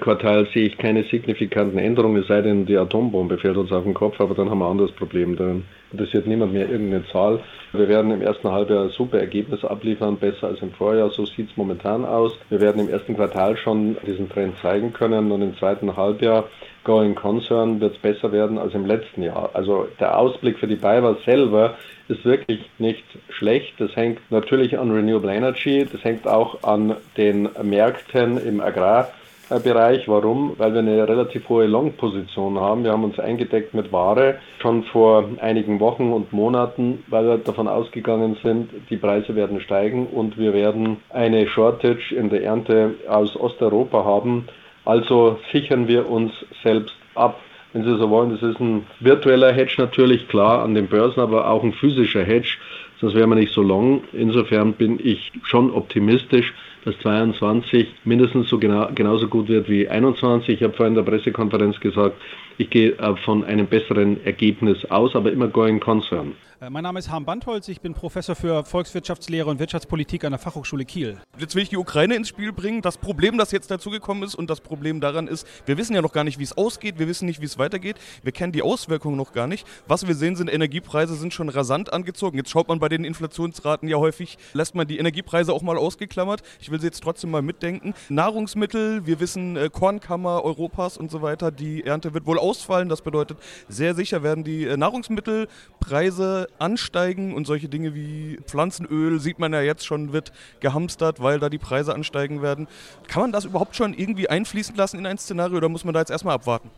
Quartal 0.00 0.46
sehe 0.54 0.66
ich 0.66 0.78
keine 0.78 1.02
signifikanten 1.04 1.78
Änderungen, 1.78 2.22
es 2.22 2.28
sei 2.28 2.40
denn, 2.40 2.64
die 2.64 2.78
Atombombe 2.78 3.36
fällt 3.36 3.58
uns 3.58 3.70
auf 3.70 3.84
den 3.84 3.92
Kopf, 3.92 4.18
aber 4.18 4.34
dann 4.34 4.48
haben 4.48 4.60
wir 4.60 4.64
ein 4.64 4.70
anderes 4.70 4.92
Problem. 4.92 5.36
Dann 5.36 5.64
interessiert 5.92 6.26
niemand 6.26 6.54
mehr 6.54 6.70
irgendeine 6.70 7.04
Zahl. 7.08 7.40
Wir 7.72 7.86
werden 7.86 8.10
im 8.12 8.22
ersten 8.22 8.50
Halbjahr 8.50 8.88
super 8.88 9.18
Ergebnis 9.18 9.62
abliefern, 9.62 10.16
besser 10.16 10.46
als 10.46 10.62
im 10.62 10.70
Vorjahr, 10.70 11.10
so 11.10 11.26
sieht 11.26 11.50
es 11.50 11.56
momentan 11.58 12.06
aus. 12.06 12.32
Wir 12.48 12.62
werden 12.62 12.80
im 12.80 12.88
ersten 12.88 13.14
Quartal 13.14 13.58
schon 13.58 13.98
diesen 14.06 14.30
Trend 14.30 14.56
zeigen 14.62 14.94
können 14.94 15.30
und 15.30 15.42
im 15.42 15.54
zweiten 15.58 15.94
Halbjahr 15.98 16.48
Going 16.84 17.14
Concern 17.14 17.78
wird 17.78 17.94
es 17.94 18.00
besser 18.00 18.32
werden 18.32 18.56
als 18.56 18.72
im 18.72 18.86
letzten 18.86 19.22
Jahr. 19.22 19.50
Also 19.52 19.86
der 20.00 20.16
Ausblick 20.16 20.58
für 20.58 20.66
die 20.66 20.76
BayWa 20.76 21.16
selber 21.26 21.74
ist 22.10 22.24
wirklich 22.24 22.68
nicht 22.78 23.04
schlecht. 23.30 23.74
Das 23.78 23.94
hängt 23.94 24.18
natürlich 24.30 24.78
an 24.78 24.90
Renewable 24.90 25.32
Energy, 25.32 25.86
das 25.90 26.02
hängt 26.04 26.26
auch 26.26 26.62
an 26.62 26.96
den 27.16 27.48
Märkten 27.62 28.36
im 28.36 28.60
Agrarbereich. 28.60 30.08
Warum? 30.08 30.54
Weil 30.58 30.72
wir 30.72 30.80
eine 30.80 31.08
relativ 31.08 31.48
hohe 31.48 31.66
Long-Position 31.66 32.58
haben. 32.58 32.84
Wir 32.84 32.92
haben 32.92 33.04
uns 33.04 33.18
eingedeckt 33.18 33.72
mit 33.74 33.92
Ware 33.92 34.38
schon 34.60 34.82
vor 34.84 35.24
einigen 35.40 35.78
Wochen 35.80 36.12
und 36.12 36.32
Monaten, 36.32 37.04
weil 37.06 37.26
wir 37.26 37.38
davon 37.38 37.68
ausgegangen 37.68 38.36
sind, 38.42 38.70
die 38.90 38.96
Preise 38.96 39.36
werden 39.36 39.60
steigen 39.60 40.06
und 40.08 40.36
wir 40.36 40.52
werden 40.52 40.98
eine 41.10 41.46
Shortage 41.46 42.14
in 42.14 42.28
der 42.28 42.42
Ernte 42.42 42.94
aus 43.08 43.36
Osteuropa 43.36 44.04
haben. 44.04 44.48
Also 44.84 45.38
sichern 45.52 45.86
wir 45.86 46.10
uns 46.10 46.32
selbst 46.62 46.94
ab 47.14 47.38
wenn 47.72 47.84
Sie 47.84 47.96
so 47.98 48.10
wollen. 48.10 48.30
Das 48.30 48.42
ist 48.42 48.60
ein 48.60 48.84
virtueller 49.00 49.52
Hedge 49.52 49.74
natürlich, 49.78 50.28
klar, 50.28 50.62
an 50.62 50.74
den 50.74 50.86
Börsen, 50.86 51.20
aber 51.20 51.48
auch 51.48 51.62
ein 51.62 51.72
physischer 51.72 52.24
Hedge. 52.24 52.56
Sonst 53.00 53.14
wären 53.14 53.30
wir 53.30 53.36
nicht 53.36 53.52
so 53.52 53.62
long. 53.62 54.02
Insofern 54.12 54.74
bin 54.74 54.98
ich 55.02 55.32
schon 55.44 55.70
optimistisch, 55.70 56.52
dass 56.84 56.98
22 56.98 57.88
mindestens 58.04 58.48
so 58.48 58.58
genau, 58.58 58.88
genauso 58.94 59.28
gut 59.28 59.48
wird 59.48 59.68
wie 59.68 59.88
21. 59.88 60.56
Ich 60.56 60.62
habe 60.62 60.74
vorhin 60.74 60.96
in 60.96 61.04
der 61.04 61.10
Pressekonferenz 61.10 61.80
gesagt, 61.80 62.20
ich 62.60 62.68
gehe 62.68 62.92
äh, 62.98 63.16
von 63.24 63.42
einem 63.42 63.66
besseren 63.66 64.22
Ergebnis 64.24 64.84
aus, 64.90 65.16
aber 65.16 65.32
immer 65.32 65.48
going 65.48 65.80
concern. 65.80 66.34
Äh, 66.60 66.68
mein 66.68 66.82
Name 66.82 66.98
ist 66.98 67.10
Harm 67.10 67.24
Bandholz, 67.24 67.68
ich 67.68 67.80
bin 67.80 67.94
Professor 67.94 68.34
für 68.34 68.66
Volkswirtschaftslehre 68.66 69.48
und 69.48 69.58
Wirtschaftspolitik 69.58 70.24
an 70.24 70.32
der 70.32 70.38
Fachhochschule 70.38 70.84
Kiel. 70.84 71.16
Jetzt 71.38 71.54
will 71.54 71.62
ich 71.62 71.70
die 71.70 71.78
Ukraine 71.78 72.14
ins 72.16 72.28
Spiel 72.28 72.52
bringen. 72.52 72.82
Das 72.82 72.98
Problem, 72.98 73.38
das 73.38 73.50
jetzt 73.50 73.70
dazugekommen 73.70 74.22
ist 74.22 74.34
und 74.34 74.50
das 74.50 74.60
Problem 74.60 75.00
daran 75.00 75.26
ist, 75.26 75.46
wir 75.64 75.78
wissen 75.78 75.94
ja 75.94 76.02
noch 76.02 76.12
gar 76.12 76.22
nicht, 76.22 76.38
wie 76.38 76.42
es 76.42 76.58
ausgeht, 76.58 76.98
wir 76.98 77.08
wissen 77.08 77.24
nicht, 77.24 77.40
wie 77.40 77.46
es 77.46 77.58
weitergeht, 77.58 77.96
wir 78.22 78.32
kennen 78.32 78.52
die 78.52 78.60
Auswirkungen 78.60 79.16
noch 79.16 79.32
gar 79.32 79.46
nicht. 79.46 79.66
Was 79.88 80.06
wir 80.06 80.14
sehen, 80.14 80.36
sind 80.36 80.52
Energiepreise 80.52 81.14
sind 81.14 81.32
schon 81.32 81.48
rasant 81.48 81.94
angezogen. 81.94 82.36
Jetzt 82.36 82.50
schaut 82.50 82.68
man 82.68 82.78
bei 82.78 82.90
den 82.90 83.04
Inflationsraten 83.04 83.88
ja 83.88 83.96
häufig, 83.96 84.36
lässt 84.52 84.74
man 84.74 84.86
die 84.86 84.98
Energiepreise 84.98 85.54
auch 85.54 85.62
mal 85.62 85.78
ausgeklammert. 85.78 86.42
Ich 86.60 86.70
will 86.70 86.78
sie 86.78 86.88
jetzt 86.88 87.02
trotzdem 87.02 87.30
mal 87.30 87.40
mitdenken. 87.40 87.94
Nahrungsmittel, 88.10 89.06
wir 89.06 89.18
wissen 89.18 89.56
äh, 89.56 89.70
Kornkammer 89.72 90.44
Europas 90.44 90.98
und 90.98 91.10
so 91.10 91.22
weiter, 91.22 91.50
die 91.50 91.84
Ernte 91.84 92.12
wird 92.12 92.26
wohl 92.26 92.38
ausfallen. 92.50 92.88
Das 92.88 93.02
bedeutet, 93.02 93.38
sehr 93.68 93.94
sicher 93.94 94.22
werden 94.22 94.44
die 94.44 94.64
äh, 94.64 94.76
Nahrungsmittelpreise 94.76 96.48
ansteigen 96.58 97.34
und 97.34 97.46
solche 97.46 97.68
Dinge 97.68 97.94
wie 97.94 98.38
Pflanzenöl 98.44 99.20
sieht 99.20 99.38
man 99.38 99.52
ja 99.52 99.60
jetzt 99.60 99.86
schon, 99.86 100.12
wird 100.12 100.32
gehamstert, 100.60 101.22
weil 101.22 101.38
da 101.38 101.48
die 101.48 101.58
Preise 101.58 101.94
ansteigen 101.94 102.42
werden. 102.42 102.66
Kann 103.08 103.22
man 103.22 103.32
das 103.32 103.44
überhaupt 103.44 103.76
schon 103.76 103.94
irgendwie 103.94 104.28
einfließen 104.28 104.74
lassen 104.74 104.98
in 104.98 105.06
ein 105.06 105.18
Szenario 105.18 105.56
oder 105.56 105.68
muss 105.68 105.84
man 105.84 105.94
da 105.94 106.00
jetzt 106.00 106.10
erstmal 106.10 106.34
abwarten? 106.34 106.70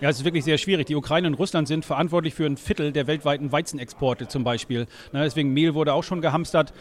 Ja, 0.00 0.08
es 0.08 0.18
ist 0.18 0.24
wirklich 0.24 0.44
sehr 0.44 0.58
schwierig. 0.58 0.86
Die 0.86 0.94
Ukraine 0.94 1.26
und 1.26 1.34
Russland 1.34 1.66
sind 1.66 1.84
verantwortlich 1.84 2.32
für 2.32 2.46
ein 2.46 2.56
Viertel 2.56 2.92
der 2.92 3.08
weltweiten 3.08 3.50
Weizenexporte 3.50 4.28
zum 4.28 4.44
Beispiel. 4.44 4.86
deswegen 5.12 5.52
Mehl 5.52 5.74
wurde 5.74 5.92
auch 5.92 6.04
schon 6.04 6.20
gehamstert. 6.20 6.72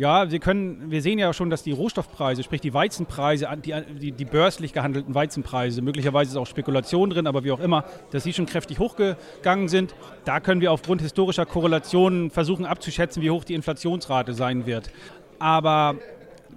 Ja, 0.00 0.30
wir, 0.30 0.38
können, 0.38 0.90
wir 0.90 1.02
sehen 1.02 1.18
ja 1.18 1.30
schon, 1.34 1.50
dass 1.50 1.62
die 1.62 1.72
Rohstoffpreise, 1.72 2.42
sprich 2.42 2.62
die 2.62 2.72
Weizenpreise, 2.72 3.46
die, 3.62 3.74
die, 4.00 4.12
die, 4.12 4.24
börslich 4.24 4.72
gehandelten 4.72 5.14
Weizenpreise, 5.14 5.82
möglicherweise 5.82 6.30
ist 6.30 6.36
auch 6.38 6.46
Spekulation 6.46 7.10
drin, 7.10 7.26
aber 7.26 7.44
wie 7.44 7.52
auch 7.52 7.60
immer, 7.60 7.84
dass 8.10 8.22
sie 8.22 8.32
schon 8.32 8.46
kräftig 8.46 8.78
hochgegangen 8.78 9.68
sind. 9.68 9.94
Da 10.24 10.40
können 10.40 10.62
wir 10.62 10.72
aufgrund 10.72 11.02
historischer 11.02 11.44
Korrelationen 11.44 12.30
versuchen 12.30 12.64
abzuschätzen, 12.64 13.22
wie 13.22 13.28
hoch 13.28 13.44
die 13.44 13.52
Inflationsrate 13.52 14.32
sein 14.32 14.64
wird. 14.64 14.90
Aber 15.38 15.96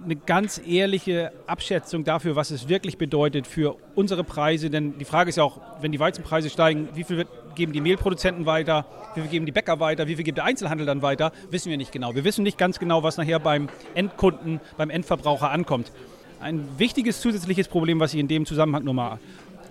eine 0.04 0.16
ganz 0.16 0.60
ehrliche 0.66 1.32
Abschätzung 1.46 2.04
dafür, 2.04 2.36
was 2.36 2.50
es 2.50 2.68
wirklich 2.68 2.98
bedeutet 2.98 3.46
für 3.46 3.76
unsere 3.94 4.24
Preise. 4.24 4.70
Denn 4.70 4.98
die 4.98 5.04
Frage 5.04 5.30
ist 5.30 5.36
ja 5.36 5.44
auch, 5.44 5.60
wenn 5.80 5.92
die 5.92 6.00
Weizenpreise 6.00 6.50
steigen, 6.50 6.88
wie 6.94 7.04
viel 7.04 7.26
geben 7.54 7.72
die 7.72 7.80
Mehlproduzenten 7.80 8.46
weiter, 8.46 8.86
wie 9.14 9.20
viel 9.22 9.30
geben 9.30 9.46
die 9.46 9.52
Bäcker 9.52 9.80
weiter, 9.80 10.06
wie 10.08 10.16
viel 10.16 10.24
gibt 10.24 10.38
der 10.38 10.44
Einzelhandel 10.44 10.86
dann 10.86 11.02
weiter, 11.02 11.32
wissen 11.50 11.70
wir 11.70 11.76
nicht 11.76 11.92
genau. 11.92 12.14
Wir 12.14 12.24
wissen 12.24 12.42
nicht 12.42 12.58
ganz 12.58 12.78
genau, 12.78 13.02
was 13.02 13.16
nachher 13.16 13.38
beim 13.38 13.68
Endkunden, 13.94 14.60
beim 14.76 14.90
Endverbraucher 14.90 15.50
ankommt. 15.50 15.92
Ein 16.40 16.66
wichtiges 16.78 17.20
zusätzliches 17.20 17.68
Problem, 17.68 18.00
was 18.00 18.12
ich 18.12 18.20
in 18.20 18.28
dem 18.28 18.44
Zusammenhang 18.44 18.84
nochmal 18.84 19.18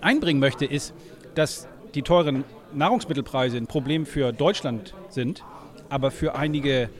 einbringen 0.00 0.40
möchte, 0.40 0.64
ist, 0.64 0.94
dass 1.34 1.68
die 1.94 2.02
teuren 2.02 2.44
Nahrungsmittelpreise 2.72 3.56
ein 3.56 3.66
Problem 3.66 4.06
für 4.06 4.32
Deutschland 4.32 4.94
sind, 5.08 5.44
aber 5.88 6.10
für 6.10 6.34
einige 6.34 6.90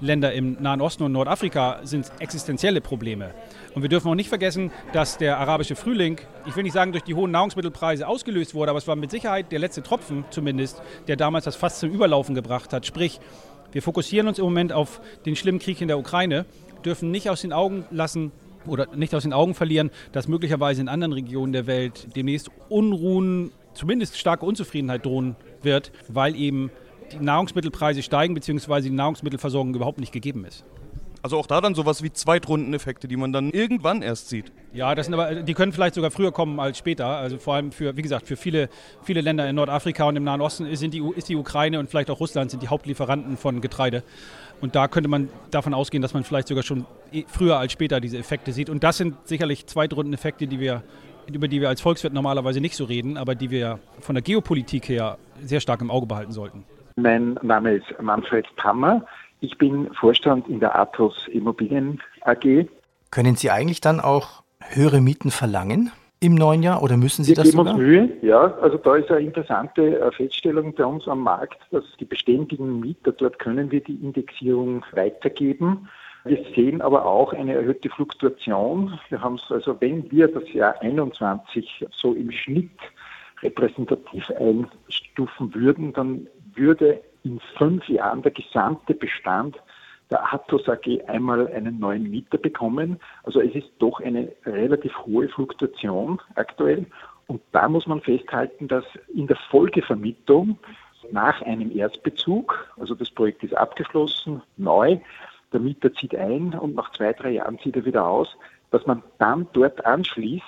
Länder 0.00 0.32
im 0.32 0.56
Nahen 0.60 0.80
Osten 0.80 1.04
und 1.04 1.12
Nordafrika 1.12 1.80
sind 1.84 2.10
existenzielle 2.18 2.80
Probleme. 2.80 3.32
Und 3.74 3.82
wir 3.82 3.88
dürfen 3.88 4.08
auch 4.08 4.14
nicht 4.14 4.28
vergessen, 4.28 4.70
dass 4.92 5.18
der 5.18 5.38
arabische 5.38 5.76
Frühling, 5.76 6.20
ich 6.46 6.56
will 6.56 6.62
nicht 6.62 6.72
sagen 6.72 6.92
durch 6.92 7.04
die 7.04 7.14
hohen 7.14 7.30
Nahrungsmittelpreise 7.30 8.06
ausgelöst 8.06 8.54
wurde, 8.54 8.70
aber 8.70 8.78
es 8.78 8.86
war 8.86 8.96
mit 8.96 9.10
Sicherheit 9.10 9.52
der 9.52 9.58
letzte 9.58 9.82
Tropfen 9.82 10.24
zumindest, 10.30 10.82
der 11.08 11.16
damals 11.16 11.44
das 11.44 11.56
fast 11.56 11.80
zum 11.80 11.90
Überlaufen 11.90 12.34
gebracht 12.34 12.72
hat. 12.72 12.86
Sprich, 12.86 13.20
wir 13.72 13.82
fokussieren 13.82 14.28
uns 14.28 14.38
im 14.38 14.44
Moment 14.44 14.72
auf 14.72 15.00
den 15.24 15.36
schlimmen 15.36 15.58
Krieg 15.58 15.80
in 15.80 15.88
der 15.88 15.98
Ukraine, 15.98 16.46
dürfen 16.84 17.10
nicht 17.10 17.28
aus 17.30 17.40
den 17.40 17.52
Augen 17.52 17.84
lassen, 17.90 18.32
oder 18.66 18.88
nicht 18.94 19.14
aus 19.14 19.22
den 19.22 19.32
Augen 19.32 19.54
verlieren, 19.54 19.90
dass 20.12 20.28
möglicherweise 20.28 20.80
in 20.80 20.88
anderen 20.88 21.12
Regionen 21.12 21.52
der 21.52 21.66
Welt 21.66 22.08
demnächst 22.16 22.50
Unruhen, 22.68 23.52
zumindest 23.74 24.18
starke 24.18 24.44
Unzufriedenheit 24.44 25.04
drohen 25.04 25.36
wird, 25.62 25.92
weil 26.08 26.34
eben 26.34 26.70
die 27.12 27.18
Nahrungsmittelpreise 27.18 28.02
steigen, 28.02 28.34
beziehungsweise 28.34 28.88
die 28.88 28.94
Nahrungsmittelversorgung 28.94 29.74
überhaupt 29.74 29.98
nicht 29.98 30.12
gegeben 30.12 30.44
ist. 30.44 30.64
Also 31.26 31.38
auch 31.38 31.46
da 31.48 31.60
dann 31.60 31.74
sowas 31.74 32.04
wie 32.04 32.12
Zweitrundeneffekte, 32.12 33.08
die 33.08 33.16
man 33.16 33.32
dann 33.32 33.50
irgendwann 33.50 34.00
erst 34.00 34.28
sieht. 34.28 34.52
Ja, 34.72 34.94
das 34.94 35.06
sind 35.06 35.14
aber, 35.14 35.34
die 35.42 35.54
können 35.54 35.72
vielleicht 35.72 35.96
sogar 35.96 36.12
früher 36.12 36.30
kommen 36.30 36.60
als 36.60 36.78
später. 36.78 37.06
Also 37.06 37.38
vor 37.38 37.54
allem 37.54 37.72
für, 37.72 37.96
wie 37.96 38.02
gesagt, 38.02 38.28
für 38.28 38.36
viele, 38.36 38.68
viele 39.02 39.22
Länder 39.22 39.48
in 39.48 39.56
Nordafrika 39.56 40.04
und 40.04 40.14
im 40.14 40.22
Nahen 40.22 40.40
Osten 40.40 40.72
sind 40.76 40.94
die, 40.94 41.02
ist 41.16 41.28
die 41.28 41.34
Ukraine 41.34 41.80
und 41.80 41.90
vielleicht 41.90 42.10
auch 42.10 42.20
Russland 42.20 42.52
sind 42.52 42.62
die 42.62 42.68
Hauptlieferanten 42.68 43.36
von 43.36 43.60
Getreide. 43.60 44.04
Und 44.60 44.76
da 44.76 44.86
könnte 44.86 45.08
man 45.08 45.28
davon 45.50 45.74
ausgehen, 45.74 46.00
dass 46.00 46.14
man 46.14 46.22
vielleicht 46.22 46.46
sogar 46.46 46.62
schon 46.62 46.86
früher 47.26 47.58
als 47.58 47.72
später 47.72 48.00
diese 48.00 48.18
Effekte 48.18 48.52
sieht. 48.52 48.70
Und 48.70 48.84
das 48.84 48.96
sind 48.96 49.16
sicherlich 49.24 49.66
Zweitrundeneffekte, 49.66 50.46
die 50.46 50.60
wir, 50.60 50.84
über 51.26 51.48
die 51.48 51.60
wir 51.60 51.70
als 51.70 51.80
Volkswirt 51.80 52.12
normalerweise 52.12 52.60
nicht 52.60 52.76
so 52.76 52.84
reden, 52.84 53.16
aber 53.16 53.34
die 53.34 53.50
wir 53.50 53.80
von 53.98 54.14
der 54.14 54.22
Geopolitik 54.22 54.88
her 54.88 55.18
sehr 55.42 55.58
stark 55.58 55.80
im 55.80 55.90
Auge 55.90 56.06
behalten 56.06 56.30
sollten. 56.30 56.64
Mein 56.98 57.38
Name 57.42 57.74
ist 57.74 57.84
Manfred 58.00 58.46
Pammer. 58.56 59.04
Ich 59.40 59.58
bin 59.58 59.92
Vorstand 59.92 60.48
in 60.48 60.60
der 60.60 60.78
Athos 60.78 61.28
Immobilien 61.28 62.00
AG. 62.22 62.66
Können 63.10 63.36
Sie 63.36 63.50
eigentlich 63.50 63.82
dann 63.82 64.00
auch 64.00 64.42
höhere 64.60 65.02
Mieten 65.02 65.30
verlangen 65.30 65.92
im 66.20 66.34
neuen 66.34 66.62
Jahr 66.62 66.82
oder 66.82 66.96
müssen 66.96 67.22
Sie 67.22 67.32
Wir 67.32 67.36
das 67.36 67.50
geben 67.50 67.58
sogar? 67.58 67.74
uns 67.74 67.82
Mühe, 67.82 68.16
ja. 68.22 68.54
Also 68.62 68.78
da 68.78 68.96
ist 68.96 69.10
eine 69.10 69.26
interessante 69.26 70.00
äh, 70.00 70.10
Feststellung 70.10 70.74
bei 70.74 70.86
uns 70.86 71.06
am 71.06 71.20
Markt, 71.20 71.58
dass 71.70 71.84
die 72.00 72.06
beständigen 72.06 72.80
Mieter, 72.80 73.12
dort 73.12 73.38
können 73.38 73.70
wir 73.70 73.82
die 73.82 73.96
Indexierung 73.96 74.82
weitergeben. 74.92 75.90
Wir 76.24 76.42
sehen 76.54 76.80
aber 76.80 77.04
auch 77.04 77.34
eine 77.34 77.56
erhöhte 77.56 77.90
Fluktuation. 77.90 78.98
Wir 79.10 79.20
haben 79.20 79.34
es 79.34 79.52
also, 79.52 79.78
wenn 79.80 80.10
wir 80.10 80.28
das 80.28 80.50
Jahr 80.54 80.80
21 80.80 81.86
so 81.92 82.14
im 82.14 82.32
Schnitt 82.32 82.70
repräsentativ 83.42 84.30
einstufen 84.30 85.54
würden, 85.54 85.92
dann 85.92 86.26
würde 86.56 87.00
in 87.24 87.40
fünf 87.56 87.88
Jahren 87.88 88.22
der 88.22 88.32
gesamte 88.32 88.94
Bestand 88.94 89.56
der 90.10 90.32
Atos 90.32 90.68
AG 90.68 91.00
einmal 91.08 91.48
einen 91.48 91.80
neuen 91.80 92.08
Mieter 92.10 92.38
bekommen. 92.38 93.00
Also 93.24 93.40
es 93.40 93.54
ist 93.54 93.70
doch 93.78 94.00
eine 94.00 94.30
relativ 94.44 94.96
hohe 95.04 95.28
Fluktuation 95.28 96.20
aktuell. 96.36 96.86
Und 97.26 97.40
da 97.52 97.68
muss 97.68 97.86
man 97.86 98.00
festhalten, 98.00 98.68
dass 98.68 98.84
in 99.12 99.26
der 99.26 99.36
Folgevermietung 99.50 100.58
nach 101.10 101.42
einem 101.42 101.76
Erstbezug, 101.76 102.72
also 102.78 102.94
das 102.94 103.10
Projekt 103.10 103.42
ist 103.42 103.56
abgeschlossen, 103.56 104.42
neu, 104.56 104.98
der 105.52 105.60
Mieter 105.60 105.92
zieht 105.94 106.14
ein 106.14 106.54
und 106.54 106.74
nach 106.74 106.92
zwei, 106.92 107.12
drei 107.12 107.32
Jahren 107.32 107.58
zieht 107.58 107.76
er 107.76 107.84
wieder 107.84 108.06
aus, 108.06 108.28
dass 108.70 108.86
man 108.86 109.02
dann 109.18 109.46
dort 109.52 109.84
anschließt 109.84 110.44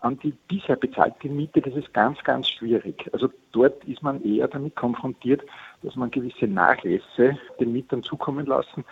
an 0.00 0.18
die 0.18 0.32
bisher 0.48 0.76
bezahlte 0.76 1.28
Miete, 1.28 1.60
das 1.60 1.74
ist 1.74 1.92
ganz, 1.92 2.22
ganz 2.24 2.48
schwierig. 2.48 3.08
Also 3.12 3.28
dort 3.52 3.84
ist 3.84 4.02
man 4.02 4.22
eher 4.24 4.48
damit 4.48 4.74
konfrontiert, 4.74 5.42
dass 5.82 5.94
man 5.96 6.10
gewisse 6.10 6.46
Nachlässe 6.46 7.38
den 7.60 7.72
Mietern 7.72 8.02
zukommen 8.02 8.46
lassen, 8.46 8.84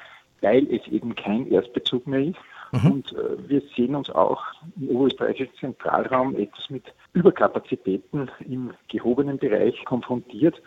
weil 0.43 0.71
es 0.73 0.87
eben 0.89 1.15
kein 1.15 1.51
Erstbezug 1.51 2.07
mehr 2.07 2.25
ist. 2.25 2.39
Mhm. 2.73 2.91
Und 2.91 3.13
äh, 3.13 3.49
wir 3.49 3.63
sehen 3.75 3.95
uns 3.95 4.11
auch 4.11 4.43
im 4.79 4.91
oberösterreichischen 4.91 5.55
Zentralraum 5.59 6.37
etwas 6.37 6.69
mit 6.69 6.85
Überkapazitäten 7.15 8.31
im 8.47 8.73
gehobenen 8.89 9.39
Bereich 9.39 9.83
konfrontiert 9.87 10.61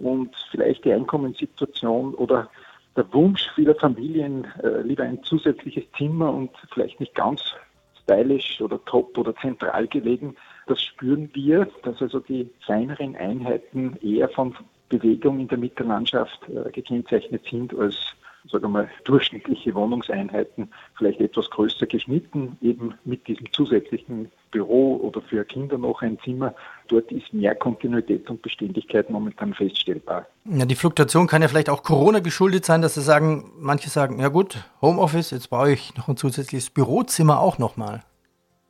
und 0.00 0.34
vielleicht 0.50 0.84
die 0.84 0.92
Einkommenssituation 0.92 2.14
oder 2.14 2.50
der 2.96 3.12
Wunsch 3.12 3.48
vieler 3.54 3.74
Familien, 3.76 4.46
äh, 4.62 4.82
lieber 4.82 5.04
ein 5.04 5.22
zusätzliches 5.22 5.84
Zimmer 5.96 6.32
und 6.32 6.50
vielleicht 6.72 6.98
nicht 6.98 7.14
ganz 7.14 7.40
stylisch 8.04 8.60
oder 8.60 8.82
top 8.84 9.16
oder 9.18 9.34
zentral 9.36 9.86
gelegen. 9.88 10.36
Das 10.66 10.80
spüren 10.82 11.30
wir, 11.34 11.68
dass 11.82 12.00
also 12.00 12.20
die 12.20 12.48
kleineren 12.64 13.16
Einheiten 13.16 13.96
eher 14.02 14.28
von 14.28 14.54
Bewegung 14.88 15.40
in 15.40 15.48
der 15.48 15.58
Mittellandschaft 15.58 16.40
äh, 16.48 16.70
gekennzeichnet 16.70 17.44
sind 17.50 17.74
als 17.74 17.96
sagen 18.50 18.64
wir 18.64 18.68
mal, 18.68 18.88
durchschnittliche 19.04 19.74
Wohnungseinheiten 19.74 20.68
vielleicht 20.96 21.20
etwas 21.20 21.50
größer 21.50 21.86
geschnitten, 21.86 22.56
eben 22.60 22.94
mit 23.04 23.26
diesem 23.26 23.50
zusätzlichen 23.52 24.30
Büro 24.50 24.96
oder 24.96 25.20
für 25.22 25.44
Kinder 25.44 25.78
noch 25.78 26.02
ein 26.02 26.18
Zimmer. 26.20 26.54
Dort 26.88 27.10
ist 27.10 27.32
mehr 27.32 27.54
Kontinuität 27.54 28.28
und 28.30 28.42
Beständigkeit 28.42 29.10
momentan 29.10 29.54
feststellbar. 29.54 30.26
Ja, 30.44 30.64
die 30.66 30.74
Fluktuation 30.74 31.26
kann 31.26 31.42
ja 31.42 31.48
vielleicht 31.48 31.70
auch 31.70 31.82
Corona 31.82 32.20
geschuldet 32.20 32.64
sein, 32.64 32.82
dass 32.82 32.94
sie 32.94 33.02
sagen, 33.02 33.52
manche 33.58 33.88
sagen, 33.88 34.20
ja 34.20 34.28
gut, 34.28 34.58
Homeoffice, 34.82 35.30
jetzt 35.30 35.48
brauche 35.50 35.72
ich 35.72 35.96
noch 35.96 36.08
ein 36.08 36.16
zusätzliches 36.16 36.70
Bürozimmer 36.70 37.40
auch 37.40 37.58
nochmal. 37.58 38.02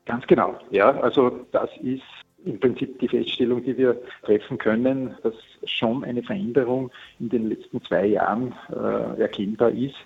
Ganz 0.06 0.26
genau, 0.26 0.54
ja. 0.70 0.90
Also 1.00 1.46
das 1.50 1.70
ist 1.82 2.02
im 2.44 2.60
Prinzip 2.60 2.98
die 2.98 3.08
Feststellung, 3.08 3.62
die 3.64 3.76
wir 3.76 4.00
treffen 4.22 4.58
können, 4.58 5.14
dass 5.22 5.34
schon 5.64 6.04
eine 6.04 6.22
Veränderung 6.22 6.90
in 7.18 7.28
den 7.28 7.48
letzten 7.48 7.82
zwei 7.82 8.06
Jahren 8.06 8.54
äh, 8.70 9.20
erkennbar 9.20 9.70
ist, 9.70 9.96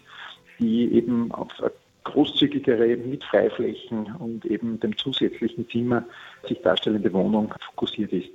die 0.58 0.92
eben 0.92 1.32
auf 1.32 1.48
eine 1.60 1.72
großzügigere 2.04 2.96
mit 2.96 3.24
Freiflächen 3.24 4.14
und 4.18 4.44
eben 4.46 4.80
dem 4.80 4.96
zusätzlichen 4.96 5.68
Zimmer 5.68 6.04
sich 6.46 6.60
darstellende 6.62 7.12
Wohnung 7.12 7.52
fokussiert 7.66 8.12
ist. 8.12 8.30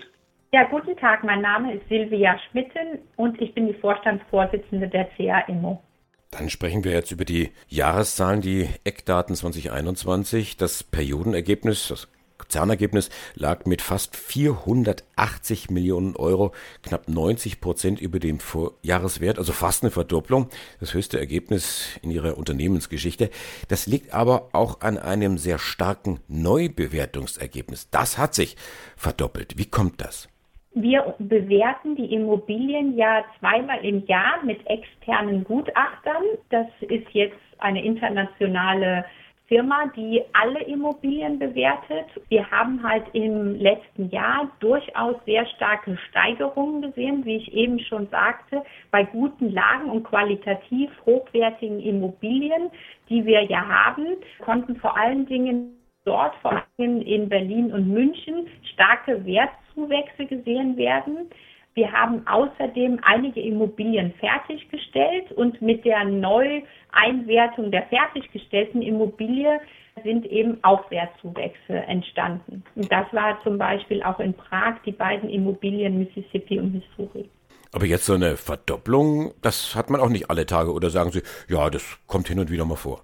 Ja, 0.52 0.64
guten 0.66 0.96
Tag, 0.98 1.24
mein 1.24 1.42
Name 1.42 1.74
ist 1.74 1.88
Silvia 1.90 2.38
Schmitten 2.52 3.00
und 3.16 3.42
ich 3.42 3.54
bin 3.56 3.68
die 3.68 3.74
Vorstandsvorsitzende 3.74 4.88
der 4.88 5.06
CA 5.18 5.40
Immo. 5.48 5.82
Dann 6.30 6.50
sprechen 6.50 6.84
wir 6.84 6.92
jetzt 6.92 7.12
über 7.12 7.26
die 7.26 7.52
Jahreszahlen, 7.70 8.42
die 8.42 8.68
Eckdaten 8.84 9.36
2021. 9.36 10.58
Das 10.58 10.84
Periodenergebnis, 10.84 11.88
das 11.88 12.08
Zahnergebnis 12.48 13.10
lag 13.36 13.66
mit 13.66 13.82
fast 13.82 14.16
480 14.16 15.70
Millionen 15.70 16.16
Euro, 16.16 16.52
knapp 16.82 17.08
90 17.08 17.62
Prozent 17.62 18.02
über 18.02 18.20
dem 18.20 18.40
Vorjahreswert, 18.40 19.38
also 19.38 19.54
fast 19.54 19.84
eine 19.84 19.92
Verdopplung, 19.92 20.50
das 20.80 20.94
höchste 20.94 21.20
Ergebnis 21.20 22.00
in 22.02 22.12
ihrer 22.12 22.38
Unternehmensgeschichte. 22.38 23.30
Das 23.68 23.88
liegt 23.88 24.14
aber 24.14 24.50
auch 24.54 24.82
an 24.82 24.98
einem 24.98 25.38
sehr 25.38 25.60
starken 25.60 26.20
Neubewertungsergebnis. 26.28 27.90
Das 27.90 28.18
hat 28.18 28.34
sich 28.34 28.56
verdoppelt. 28.96 29.58
Wie 29.58 29.70
kommt 29.70 30.02
das? 30.02 30.30
Wir 30.76 31.14
bewerten 31.20 31.96
die 31.96 32.14
Immobilien 32.14 32.98
ja 32.98 33.24
zweimal 33.40 33.86
im 33.86 34.06
Jahr 34.08 34.44
mit 34.44 34.60
externen 34.66 35.44
Gutachtern. 35.44 36.24
Das 36.50 36.66
ist 36.82 37.08
jetzt 37.12 37.38
eine 37.60 37.84
internationale 37.84 39.06
Firma, 39.48 39.86
die 39.96 40.22
alle 40.34 40.64
Immobilien 40.64 41.38
bewertet. 41.38 42.06
Wir 42.30 42.50
haben 42.50 42.82
halt 42.82 43.04
im 43.14 43.56
letzten 43.56 44.10
Jahr 44.10 44.50
durchaus 44.60 45.16
sehr 45.26 45.46
starke 45.48 45.98
Steigerungen 46.10 46.82
gesehen, 46.82 47.26
wie 47.26 47.38
ich 47.38 47.54
eben 47.54 47.80
schon 47.80 48.08
sagte, 48.08 48.64
bei 48.90 49.04
guten 49.04 49.52
Lagen 49.52 49.90
und 49.90 50.04
qualitativ 50.04 50.90
hochwertigen 51.06 51.80
Immobilien, 51.82 52.70
die 53.10 53.26
wir 53.26 53.44
ja 53.44 53.68
haben, 53.68 54.06
konnten 54.40 54.78
vor 54.78 54.98
allen 54.98 55.26
Dingen 55.26 55.78
dort, 56.06 56.36
vor 56.36 56.64
allem 56.78 57.02
in 57.02 57.30
Berlin 57.30 57.72
und 57.74 57.90
München, 57.90 58.48
starke 58.74 59.26
Wertzuwächse 59.26 60.26
gesehen 60.26 60.78
werden. 60.78 61.30
Wir 61.76 61.92
haben 61.92 62.26
außerdem 62.28 63.00
einige 63.02 63.42
Immobilien 63.42 64.14
fertiggestellt 64.20 65.32
und 65.32 65.62
mit 65.62 65.86
der 65.86 66.06
Neueinwertung 66.06 67.72
der 67.72 67.84
fertiggestellten 67.88 68.82
Immobilie 68.82 69.60
sind 70.04 70.26
eben 70.26 70.58
auch 70.64 70.90
Wertzuwächse 70.92 71.74
entstanden. 71.74 72.64
Und 72.76 72.92
das 72.92 73.06
war 73.12 73.42
zum 73.44 73.58
Beispiel 73.58 74.04
auch 74.04 74.20
in 74.20 74.34
Prag 74.34 74.76
die 74.86 74.92
beiden 74.92 75.30
Immobilien 75.30 76.00
Mississippi 76.00 76.60
und 76.60 76.74
Missouri. 76.74 77.30
Aber 77.72 77.86
jetzt 77.86 78.06
so 78.06 78.14
eine 78.14 78.38
Verdopplung, 78.38 79.34
das 79.42 79.76
hat 79.76 79.90
man 79.90 80.00
auch 80.00 80.10
nicht 80.10 80.30
alle 80.30 80.46
Tage. 80.46 80.72
Oder 80.72 80.92
sagen 80.92 81.12
Sie, 81.12 81.24
ja, 81.48 81.70
das 81.72 82.00
kommt 82.06 82.28
hin 82.28 82.40
und 82.40 82.52
wieder 82.52 82.66
mal 82.66 82.76
vor? 82.76 83.02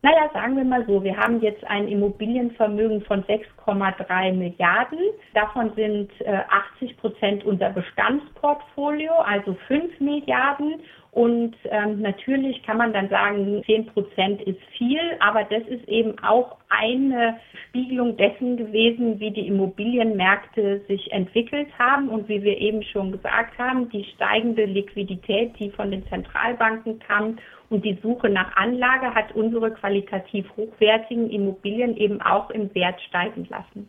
Naja, 0.00 0.30
sagen 0.32 0.56
wir 0.56 0.64
mal 0.64 0.86
so, 0.86 1.02
wir 1.02 1.16
haben 1.16 1.40
jetzt 1.40 1.64
ein 1.64 1.88
Immobilienvermögen 1.88 3.02
von 3.02 3.24
6,3 3.24 4.32
Milliarden. 4.32 5.00
Davon 5.34 5.72
sind 5.74 6.08
äh, 6.20 6.42
80 6.76 6.96
Prozent 6.98 7.44
unser 7.44 7.70
Bestandsportfolio, 7.70 9.12
also 9.14 9.56
5 9.66 9.98
Milliarden. 9.98 10.80
Und 11.10 11.56
ähm, 11.64 12.00
natürlich 12.02 12.62
kann 12.62 12.76
man 12.76 12.92
dann 12.92 13.08
sagen, 13.08 13.62
10 13.64 13.86
Prozent 13.86 14.42
ist 14.42 14.60
viel, 14.76 15.00
aber 15.20 15.44
das 15.44 15.62
ist 15.66 15.88
eben 15.88 16.18
auch 16.22 16.56
eine 16.68 17.38
Spiegelung 17.68 18.16
dessen 18.16 18.56
gewesen, 18.56 19.18
wie 19.18 19.30
die 19.30 19.46
Immobilienmärkte 19.46 20.80
sich 20.86 21.10
entwickelt 21.12 21.68
haben 21.78 22.08
und 22.08 22.28
wie 22.28 22.42
wir 22.42 22.58
eben 22.58 22.82
schon 22.82 23.12
gesagt 23.12 23.58
haben, 23.58 23.88
die 23.88 24.04
steigende 24.14 24.66
Liquidität, 24.66 25.58
die 25.58 25.70
von 25.70 25.90
den 25.90 26.06
Zentralbanken 26.08 26.98
kam 26.98 27.38
und 27.70 27.84
die 27.84 27.98
Suche 28.02 28.28
nach 28.28 28.56
Anlage 28.56 29.14
hat 29.14 29.34
unsere 29.34 29.70
qualitativ 29.72 30.46
hochwertigen 30.56 31.30
Immobilien 31.30 31.96
eben 31.96 32.20
auch 32.22 32.50
im 32.50 32.74
Wert 32.74 33.00
steigen 33.02 33.46
lassen. 33.50 33.88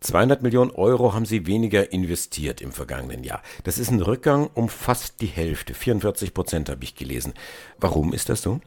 200 0.00 0.42
Millionen 0.42 0.70
Euro 0.70 1.14
haben 1.14 1.24
Sie 1.24 1.46
weniger 1.46 1.92
investiert 1.92 2.60
im 2.60 2.72
vergangenen 2.72 3.24
Jahr. 3.24 3.42
Das 3.64 3.78
ist 3.78 3.90
ein 3.90 4.00
Rückgang 4.00 4.48
um 4.54 4.68
fast 4.68 5.20
die 5.20 5.26
Hälfte. 5.26 5.74
44 5.74 6.34
Prozent 6.34 6.70
habe 6.70 6.84
ich 6.84 6.94
gelesen. 6.94 7.34
Warum 7.80 8.12
ist 8.12 8.28
das 8.28 8.42
so? 8.42 8.60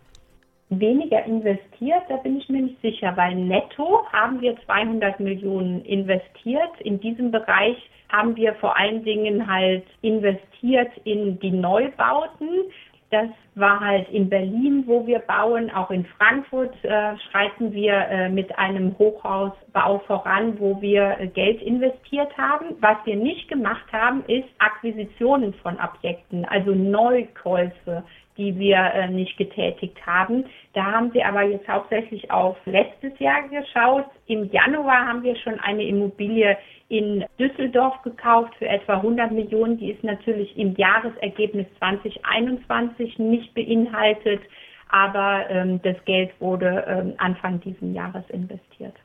Weniger 0.70 1.26
investiert, 1.26 2.04
da 2.08 2.16
bin 2.18 2.38
ich 2.38 2.48
mir 2.48 2.62
nicht 2.62 2.82
sicher, 2.82 3.12
weil 3.18 3.36
netto 3.36 4.06
haben 4.12 4.40
wir 4.40 4.56
200 4.66 5.20
Millionen 5.20 5.84
investiert. 5.84 6.80
In 6.80 7.00
diesem 7.00 7.30
Bereich 7.30 7.76
haben 8.08 8.36
wir 8.38 8.54
vor 8.56 8.78
allen 8.78 9.04
Dingen 9.04 9.48
halt 9.52 9.84
investiert 10.02 10.92
in 11.04 11.40
die 11.40 11.52
Neubauten. 11.52 12.72
Das 13.12 13.28
war 13.56 13.82
halt 13.82 14.10
in 14.10 14.30
Berlin, 14.30 14.86
wo 14.88 15.06
wir 15.06 15.20
bauen. 15.20 15.70
Auch 15.70 15.92
in 15.92 16.06
Frankfurt 16.18 16.74
äh, 16.86 17.18
schreiten 17.30 17.74
wir 17.74 17.94
äh, 17.94 18.30
mit 18.30 18.58
einem 18.58 18.98
Hochhausbau 18.98 20.00
voran, 20.08 20.58
wo 20.58 20.82
wir 20.82 21.18
äh, 21.20 21.28
Geld 21.28 21.62
investiert 21.62 22.36
haben. 22.38 22.78
Was 22.80 22.96
wir 23.04 23.18
nicht 23.18 23.50
gemacht 23.50 23.92
haben, 23.92 24.24
ist 24.28 24.48
Akquisitionen 24.60 25.54
von 25.56 25.78
Objekten, 25.82 26.46
also 26.46 26.72
Neukäufe 26.72 28.04
die 28.38 28.58
wir 28.58 28.78
äh, 28.78 29.08
nicht 29.08 29.38
getätigt 29.38 29.98
haben. 30.06 30.46
Da 30.74 30.84
haben 30.84 31.14
wir 31.14 31.28
aber 31.28 31.44
jetzt 31.44 31.68
hauptsächlich 31.68 32.32
auf 32.32 32.58
letztes 32.66 33.18
Jahr 33.20 33.48
geschaut. 33.50 34.06
Im 34.28 34.50
Januar 34.52 35.06
haben 35.08 35.24
wir 35.24 35.36
schon 35.36 35.60
eine 35.60 35.84
Immobilie 35.84 36.58
in 36.92 37.24
Düsseldorf 37.40 38.02
gekauft 38.04 38.54
für 38.60 38.68
etwa 38.68 38.96
100 38.96 39.32
Millionen. 39.32 39.78
Die 39.78 39.92
ist 39.92 40.04
natürlich 40.04 40.58
im 40.58 40.76
Jahresergebnis 40.76 41.66
2021 41.80 43.18
nicht 43.18 43.54
beinhaltet, 43.54 44.42
aber 44.90 45.50
ähm, 45.50 45.82
das 45.84 45.96
Geld 46.04 46.32
wurde 46.42 46.84
ähm, 46.86 47.14
Anfang 47.18 47.62
dieses 47.62 47.96
Jahres 47.96 48.30
investiert. 48.30 48.96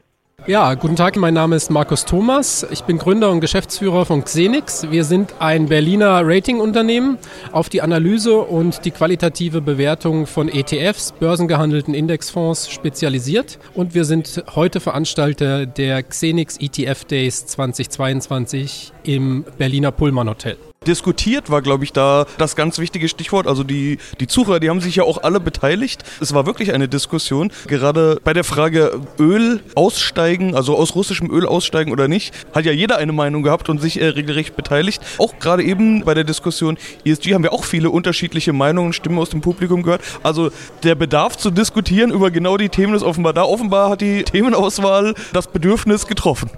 Ja, 0.46 0.74
guten 0.74 0.94
Tag, 0.94 1.16
mein 1.16 1.34
Name 1.34 1.56
ist 1.56 1.72
Markus 1.72 2.04
Thomas. 2.04 2.64
Ich 2.70 2.84
bin 2.84 2.98
Gründer 2.98 3.30
und 3.32 3.40
Geschäftsführer 3.40 4.06
von 4.06 4.22
Xenix. 4.22 4.88
Wir 4.92 5.02
sind 5.02 5.34
ein 5.40 5.66
Berliner 5.66 6.20
Ratingunternehmen 6.24 7.18
auf 7.50 7.68
die 7.68 7.82
Analyse 7.82 8.36
und 8.36 8.84
die 8.84 8.92
qualitative 8.92 9.60
Bewertung 9.60 10.26
von 10.26 10.48
ETFs, 10.48 11.10
börsengehandelten 11.10 11.94
Indexfonds 11.94 12.70
spezialisiert. 12.70 13.58
Und 13.74 13.94
wir 13.94 14.04
sind 14.04 14.44
heute 14.54 14.78
Veranstalter 14.78 15.66
der 15.66 16.04
Xenix 16.04 16.58
ETF 16.58 17.04
Days 17.06 17.46
2022 17.46 18.92
im 19.02 19.44
Berliner 19.58 19.90
Pullman 19.90 20.28
Hotel 20.28 20.56
diskutiert 20.86 21.50
war, 21.50 21.62
glaube 21.62 21.84
ich, 21.84 21.92
da 21.92 22.26
das 22.38 22.56
ganz 22.56 22.78
wichtige 22.78 23.08
Stichwort. 23.08 23.46
Also 23.46 23.64
die, 23.64 23.98
die 24.20 24.26
Zuhörer, 24.26 24.60
die 24.60 24.70
haben 24.70 24.80
sich 24.80 24.96
ja 24.96 25.04
auch 25.04 25.22
alle 25.22 25.40
beteiligt. 25.40 26.04
Es 26.20 26.32
war 26.34 26.46
wirklich 26.46 26.72
eine 26.72 26.88
Diskussion. 26.88 27.52
Gerade 27.66 28.20
bei 28.22 28.32
der 28.32 28.44
Frage 28.44 29.00
Öl 29.18 29.60
aussteigen, 29.74 30.54
also 30.54 30.76
aus 30.76 30.94
russischem 30.94 31.30
Öl 31.30 31.46
aussteigen 31.46 31.92
oder 31.92 32.08
nicht, 32.08 32.34
hat 32.54 32.64
ja 32.64 32.72
jeder 32.72 32.98
eine 32.98 33.12
Meinung 33.12 33.42
gehabt 33.42 33.68
und 33.68 33.80
sich 33.80 34.00
äh, 34.00 34.06
regelrecht 34.06 34.56
beteiligt. 34.56 35.02
Auch 35.18 35.38
gerade 35.38 35.62
eben 35.62 36.04
bei 36.04 36.14
der 36.14 36.24
Diskussion 36.24 36.78
ESG 37.04 37.34
haben 37.34 37.42
wir 37.42 37.52
auch 37.52 37.64
viele 37.64 37.90
unterschiedliche 37.90 38.52
Meinungen 38.52 38.92
Stimmen 38.92 39.18
aus 39.18 39.30
dem 39.30 39.40
Publikum 39.40 39.82
gehört. 39.82 40.02
Also 40.22 40.50
der 40.82 40.94
Bedarf 40.94 41.36
zu 41.36 41.50
diskutieren 41.50 42.10
über 42.10 42.30
genau 42.30 42.56
die 42.56 42.68
Themen 42.68 42.94
ist 42.94 43.02
offenbar 43.02 43.32
da. 43.32 43.42
Offenbar 43.42 43.90
hat 43.90 44.00
die 44.00 44.22
Themenauswahl 44.24 45.14
das 45.32 45.48
Bedürfnis 45.48 46.06
getroffen. 46.06 46.50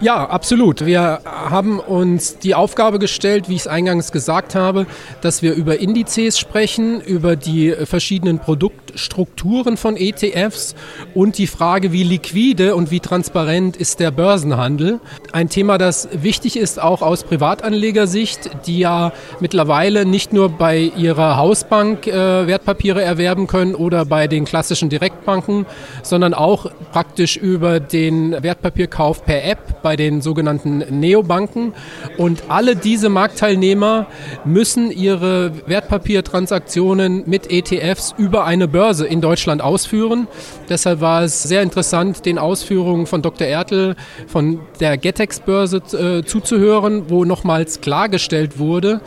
Ja, 0.00 0.26
absolut. 0.26 0.84
Wir 0.84 1.20
haben 1.24 1.80
uns 1.80 2.38
die 2.38 2.54
Aufgabe 2.54 2.98
gestellt, 2.98 3.48
wie 3.48 3.54
ich 3.54 3.62
es 3.62 3.66
eingangs 3.66 4.12
gesagt 4.12 4.54
habe, 4.54 4.86
dass 5.22 5.40
wir 5.40 5.54
über 5.54 5.78
Indizes 5.78 6.38
sprechen, 6.38 7.00
über 7.00 7.34
die 7.34 7.72
verschiedenen 7.72 8.38
Produktstrukturen 8.38 9.78
von 9.78 9.96
ETFs 9.96 10.74
und 11.14 11.38
die 11.38 11.46
Frage, 11.46 11.92
wie 11.92 12.02
liquide 12.02 12.74
und 12.74 12.90
wie 12.90 13.00
transparent 13.00 13.76
ist 13.78 13.98
der 14.00 14.10
Börsenhandel. 14.10 15.00
Ein 15.32 15.48
Thema, 15.48 15.78
das 15.78 16.08
wichtig 16.12 16.58
ist 16.58 16.80
auch 16.80 17.00
aus 17.00 17.24
Privatanlegersicht, 17.24 18.50
die 18.66 18.80
ja 18.80 19.12
mittlerweile 19.40 20.04
nicht 20.04 20.32
nur 20.32 20.50
bei 20.50 20.92
ihrer 20.96 21.38
Hausbank 21.38 22.06
äh, 22.06 22.46
Wertpapiere 22.46 23.02
erwerben 23.02 23.46
können 23.46 23.74
oder 23.74 24.04
bei 24.04 24.26
den 24.26 24.44
klassischen 24.44 24.90
Direktbanken, 24.90 25.64
sondern 26.02 26.34
auch 26.34 26.70
praktisch 26.92 27.38
über 27.38 27.80
den 27.80 28.42
Wertpapierkauf 28.42 29.24
per 29.24 29.42
App 29.44 29.82
bei 29.86 29.94
den 29.94 30.20
sogenannten 30.20 30.78
Neobanken. 30.98 31.72
Und 32.16 32.42
alle 32.48 32.74
diese 32.74 33.08
Marktteilnehmer 33.08 34.08
müssen 34.44 34.90
ihre 34.90 35.52
Wertpapiertransaktionen 35.68 37.22
mit 37.26 37.52
ETFs 37.52 38.12
über 38.18 38.46
eine 38.46 38.66
Börse 38.66 39.06
in 39.06 39.20
Deutschland 39.20 39.62
ausführen. 39.62 40.26
Deshalb 40.68 41.00
war 41.00 41.22
es 41.22 41.44
sehr 41.44 41.62
interessant, 41.62 42.26
den 42.26 42.36
Ausführungen 42.36 43.06
von 43.06 43.22
Dr. 43.22 43.46
Ertel 43.46 43.94
von 44.26 44.58
der 44.80 44.98
Getex-Börse 44.98 45.76
äh, 45.76 46.24
zuzuhören, 46.24 47.04
wo 47.08 47.24
nochmals 47.24 47.80
klargestellt 47.80 48.58
wurde, 48.58 49.00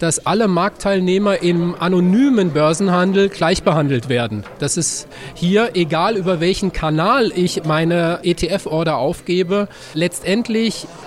dass 0.00 0.26
alle 0.26 0.48
Marktteilnehmer 0.48 1.42
im 1.42 1.74
anonymen 1.78 2.50
Börsenhandel 2.50 3.30
gleich 3.30 3.62
behandelt 3.62 4.10
werden. 4.10 4.44
Das 4.58 4.76
ist 4.76 5.08
hier, 5.32 5.70
egal 5.72 6.14
über 6.18 6.40
welchen 6.40 6.74
Kanal 6.74 7.32
ich 7.34 7.64
meine 7.64 8.18
ETF-Order 8.22 8.98
aufgebe, 8.98 9.68
letztendlich 9.94 10.25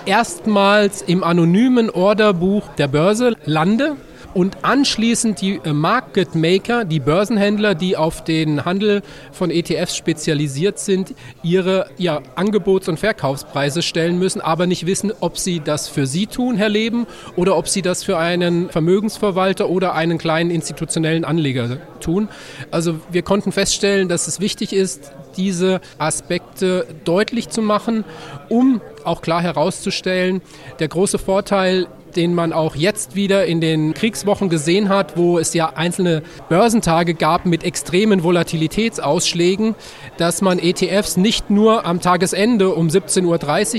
erstmals 0.06 1.02
im 1.02 1.22
anonymen 1.22 1.90
Orderbuch 1.90 2.68
der 2.78 2.88
Börse 2.88 3.36
lande 3.44 3.96
und 4.34 4.64
anschließend 4.64 5.40
die 5.40 5.60
äh, 5.64 5.72
Market 5.72 6.34
Maker, 6.34 6.84
die 6.84 7.00
Börsenhändler, 7.00 7.74
die 7.74 7.96
auf 7.96 8.24
den 8.24 8.64
Handel 8.64 9.02
von 9.32 9.50
ETFs 9.50 9.96
spezialisiert 9.96 10.78
sind, 10.78 11.14
ihre 11.42 11.90
ja, 11.98 12.20
Angebots- 12.36 12.88
und 12.88 12.98
Verkaufspreise 12.98 13.82
stellen 13.82 14.18
müssen, 14.18 14.40
aber 14.40 14.66
nicht 14.66 14.86
wissen, 14.86 15.12
ob 15.20 15.38
sie 15.38 15.60
das 15.60 15.88
für 15.88 16.06
sie 16.06 16.26
tun, 16.26 16.56
Herr 16.56 16.68
Leben, 16.68 17.06
oder 17.36 17.56
ob 17.56 17.68
sie 17.68 17.82
das 17.82 18.04
für 18.04 18.18
einen 18.18 18.70
Vermögensverwalter 18.70 19.68
oder 19.68 19.94
einen 19.94 20.18
kleinen 20.18 20.50
institutionellen 20.50 21.24
Anleger 21.24 21.78
tun. 22.00 22.28
Also 22.70 23.00
wir 23.10 23.22
konnten 23.22 23.52
feststellen, 23.52 24.08
dass 24.08 24.28
es 24.28 24.40
wichtig 24.40 24.72
ist, 24.72 25.12
diese 25.36 25.80
Aspekte 25.98 26.86
deutlich 27.04 27.48
zu 27.48 27.62
machen, 27.62 28.04
um 28.48 28.80
auch 29.04 29.22
klar 29.22 29.42
herauszustellen, 29.42 30.42
der 30.78 30.88
große 30.88 31.18
Vorteil 31.18 31.86
den 32.16 32.34
man 32.34 32.52
auch 32.52 32.76
jetzt 32.76 33.14
wieder 33.14 33.46
in 33.46 33.60
den 33.60 33.94
Kriegswochen 33.94 34.48
gesehen 34.48 34.88
hat, 34.88 35.16
wo 35.16 35.38
es 35.38 35.52
ja 35.54 35.72
einzelne 35.74 36.22
Börsentage 36.48 37.14
gab 37.14 37.46
mit 37.46 37.64
extremen 37.64 38.22
Volatilitätsausschlägen, 38.22 39.74
dass 40.16 40.42
man 40.42 40.58
ETFs 40.58 41.16
nicht 41.16 41.50
nur 41.50 41.84
am 41.84 42.00
Tagesende 42.00 42.74
um 42.74 42.88
17.30 42.88 43.26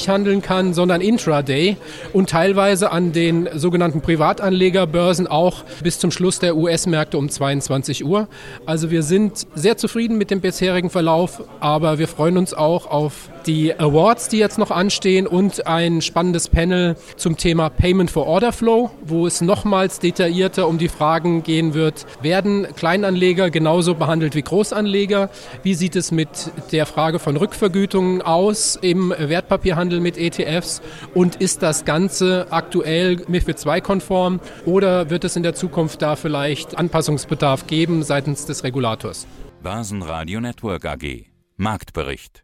Uhr 0.07 0.13
handeln 0.13 0.41
kann, 0.41 0.73
sondern 0.73 1.01
intraday 1.01 1.77
und 2.13 2.29
teilweise 2.29 2.91
an 2.91 3.11
den 3.11 3.49
sogenannten 3.55 4.01
Privatanlegerbörsen 4.01 5.27
auch 5.27 5.63
bis 5.83 5.99
zum 5.99 6.11
Schluss 6.11 6.39
der 6.39 6.55
US-Märkte 6.55 7.17
um 7.17 7.29
22 7.29 8.05
Uhr. 8.05 8.27
Also 8.65 8.91
wir 8.91 9.03
sind 9.03 9.47
sehr 9.55 9.77
zufrieden 9.77 10.17
mit 10.17 10.29
dem 10.29 10.41
bisherigen 10.41 10.89
Verlauf, 10.89 11.43
aber 11.59 11.97
wir 11.97 12.07
freuen 12.07 12.37
uns 12.37 12.53
auch 12.53 12.85
auf 12.85 13.30
die 13.47 13.77
Awards, 13.77 14.29
die 14.29 14.37
jetzt 14.37 14.57
noch 14.57 14.71
anstehen 14.71 15.27
und 15.27 15.67
ein 15.67 16.01
spannendes 16.01 16.49
Panel 16.49 16.95
zum 17.15 17.37
Thema 17.37 17.69
Payment 17.69 18.11
for 18.11 18.27
Order 18.27 18.51
Flow, 18.51 18.91
wo 19.03 19.27
es 19.27 19.41
nochmals 19.41 19.99
detaillierter 19.99 20.67
um 20.67 20.77
die 20.77 20.87
Fragen 20.87 21.43
gehen 21.43 21.73
wird, 21.73 22.05
werden 22.21 22.67
Kleinanleger 22.75 23.49
genauso 23.49 23.95
behandelt 23.95 24.35
wie 24.35 24.41
Großanleger? 24.41 25.29
Wie 25.63 25.73
sieht 25.73 25.95
es 25.95 26.11
mit 26.11 26.51
der 26.71 26.85
Frage 26.85 27.19
von 27.19 27.37
Rückvergütungen 27.37 28.21
aus 28.21 28.77
im 28.81 29.13
Wertpapierhandel 29.17 29.99
mit 29.99 30.17
ETFs? 30.17 30.81
Und 31.13 31.35
ist 31.35 31.63
das 31.63 31.85
Ganze 31.85 32.47
aktuell 32.51 33.23
MIFID 33.27 33.65
II-konform 33.65 34.39
oder 34.65 35.09
wird 35.09 35.23
es 35.23 35.35
in 35.35 35.43
der 35.43 35.55
Zukunft 35.55 36.01
da 36.01 36.15
vielleicht 36.15 36.77
Anpassungsbedarf 36.77 37.67
geben 37.67 38.03
seitens 38.03 38.45
des 38.45 38.63
Regulators? 38.63 39.27
Börsenradio 39.63 40.41
Network 40.41 40.85
AG 40.85 41.25
Marktbericht 41.57 42.43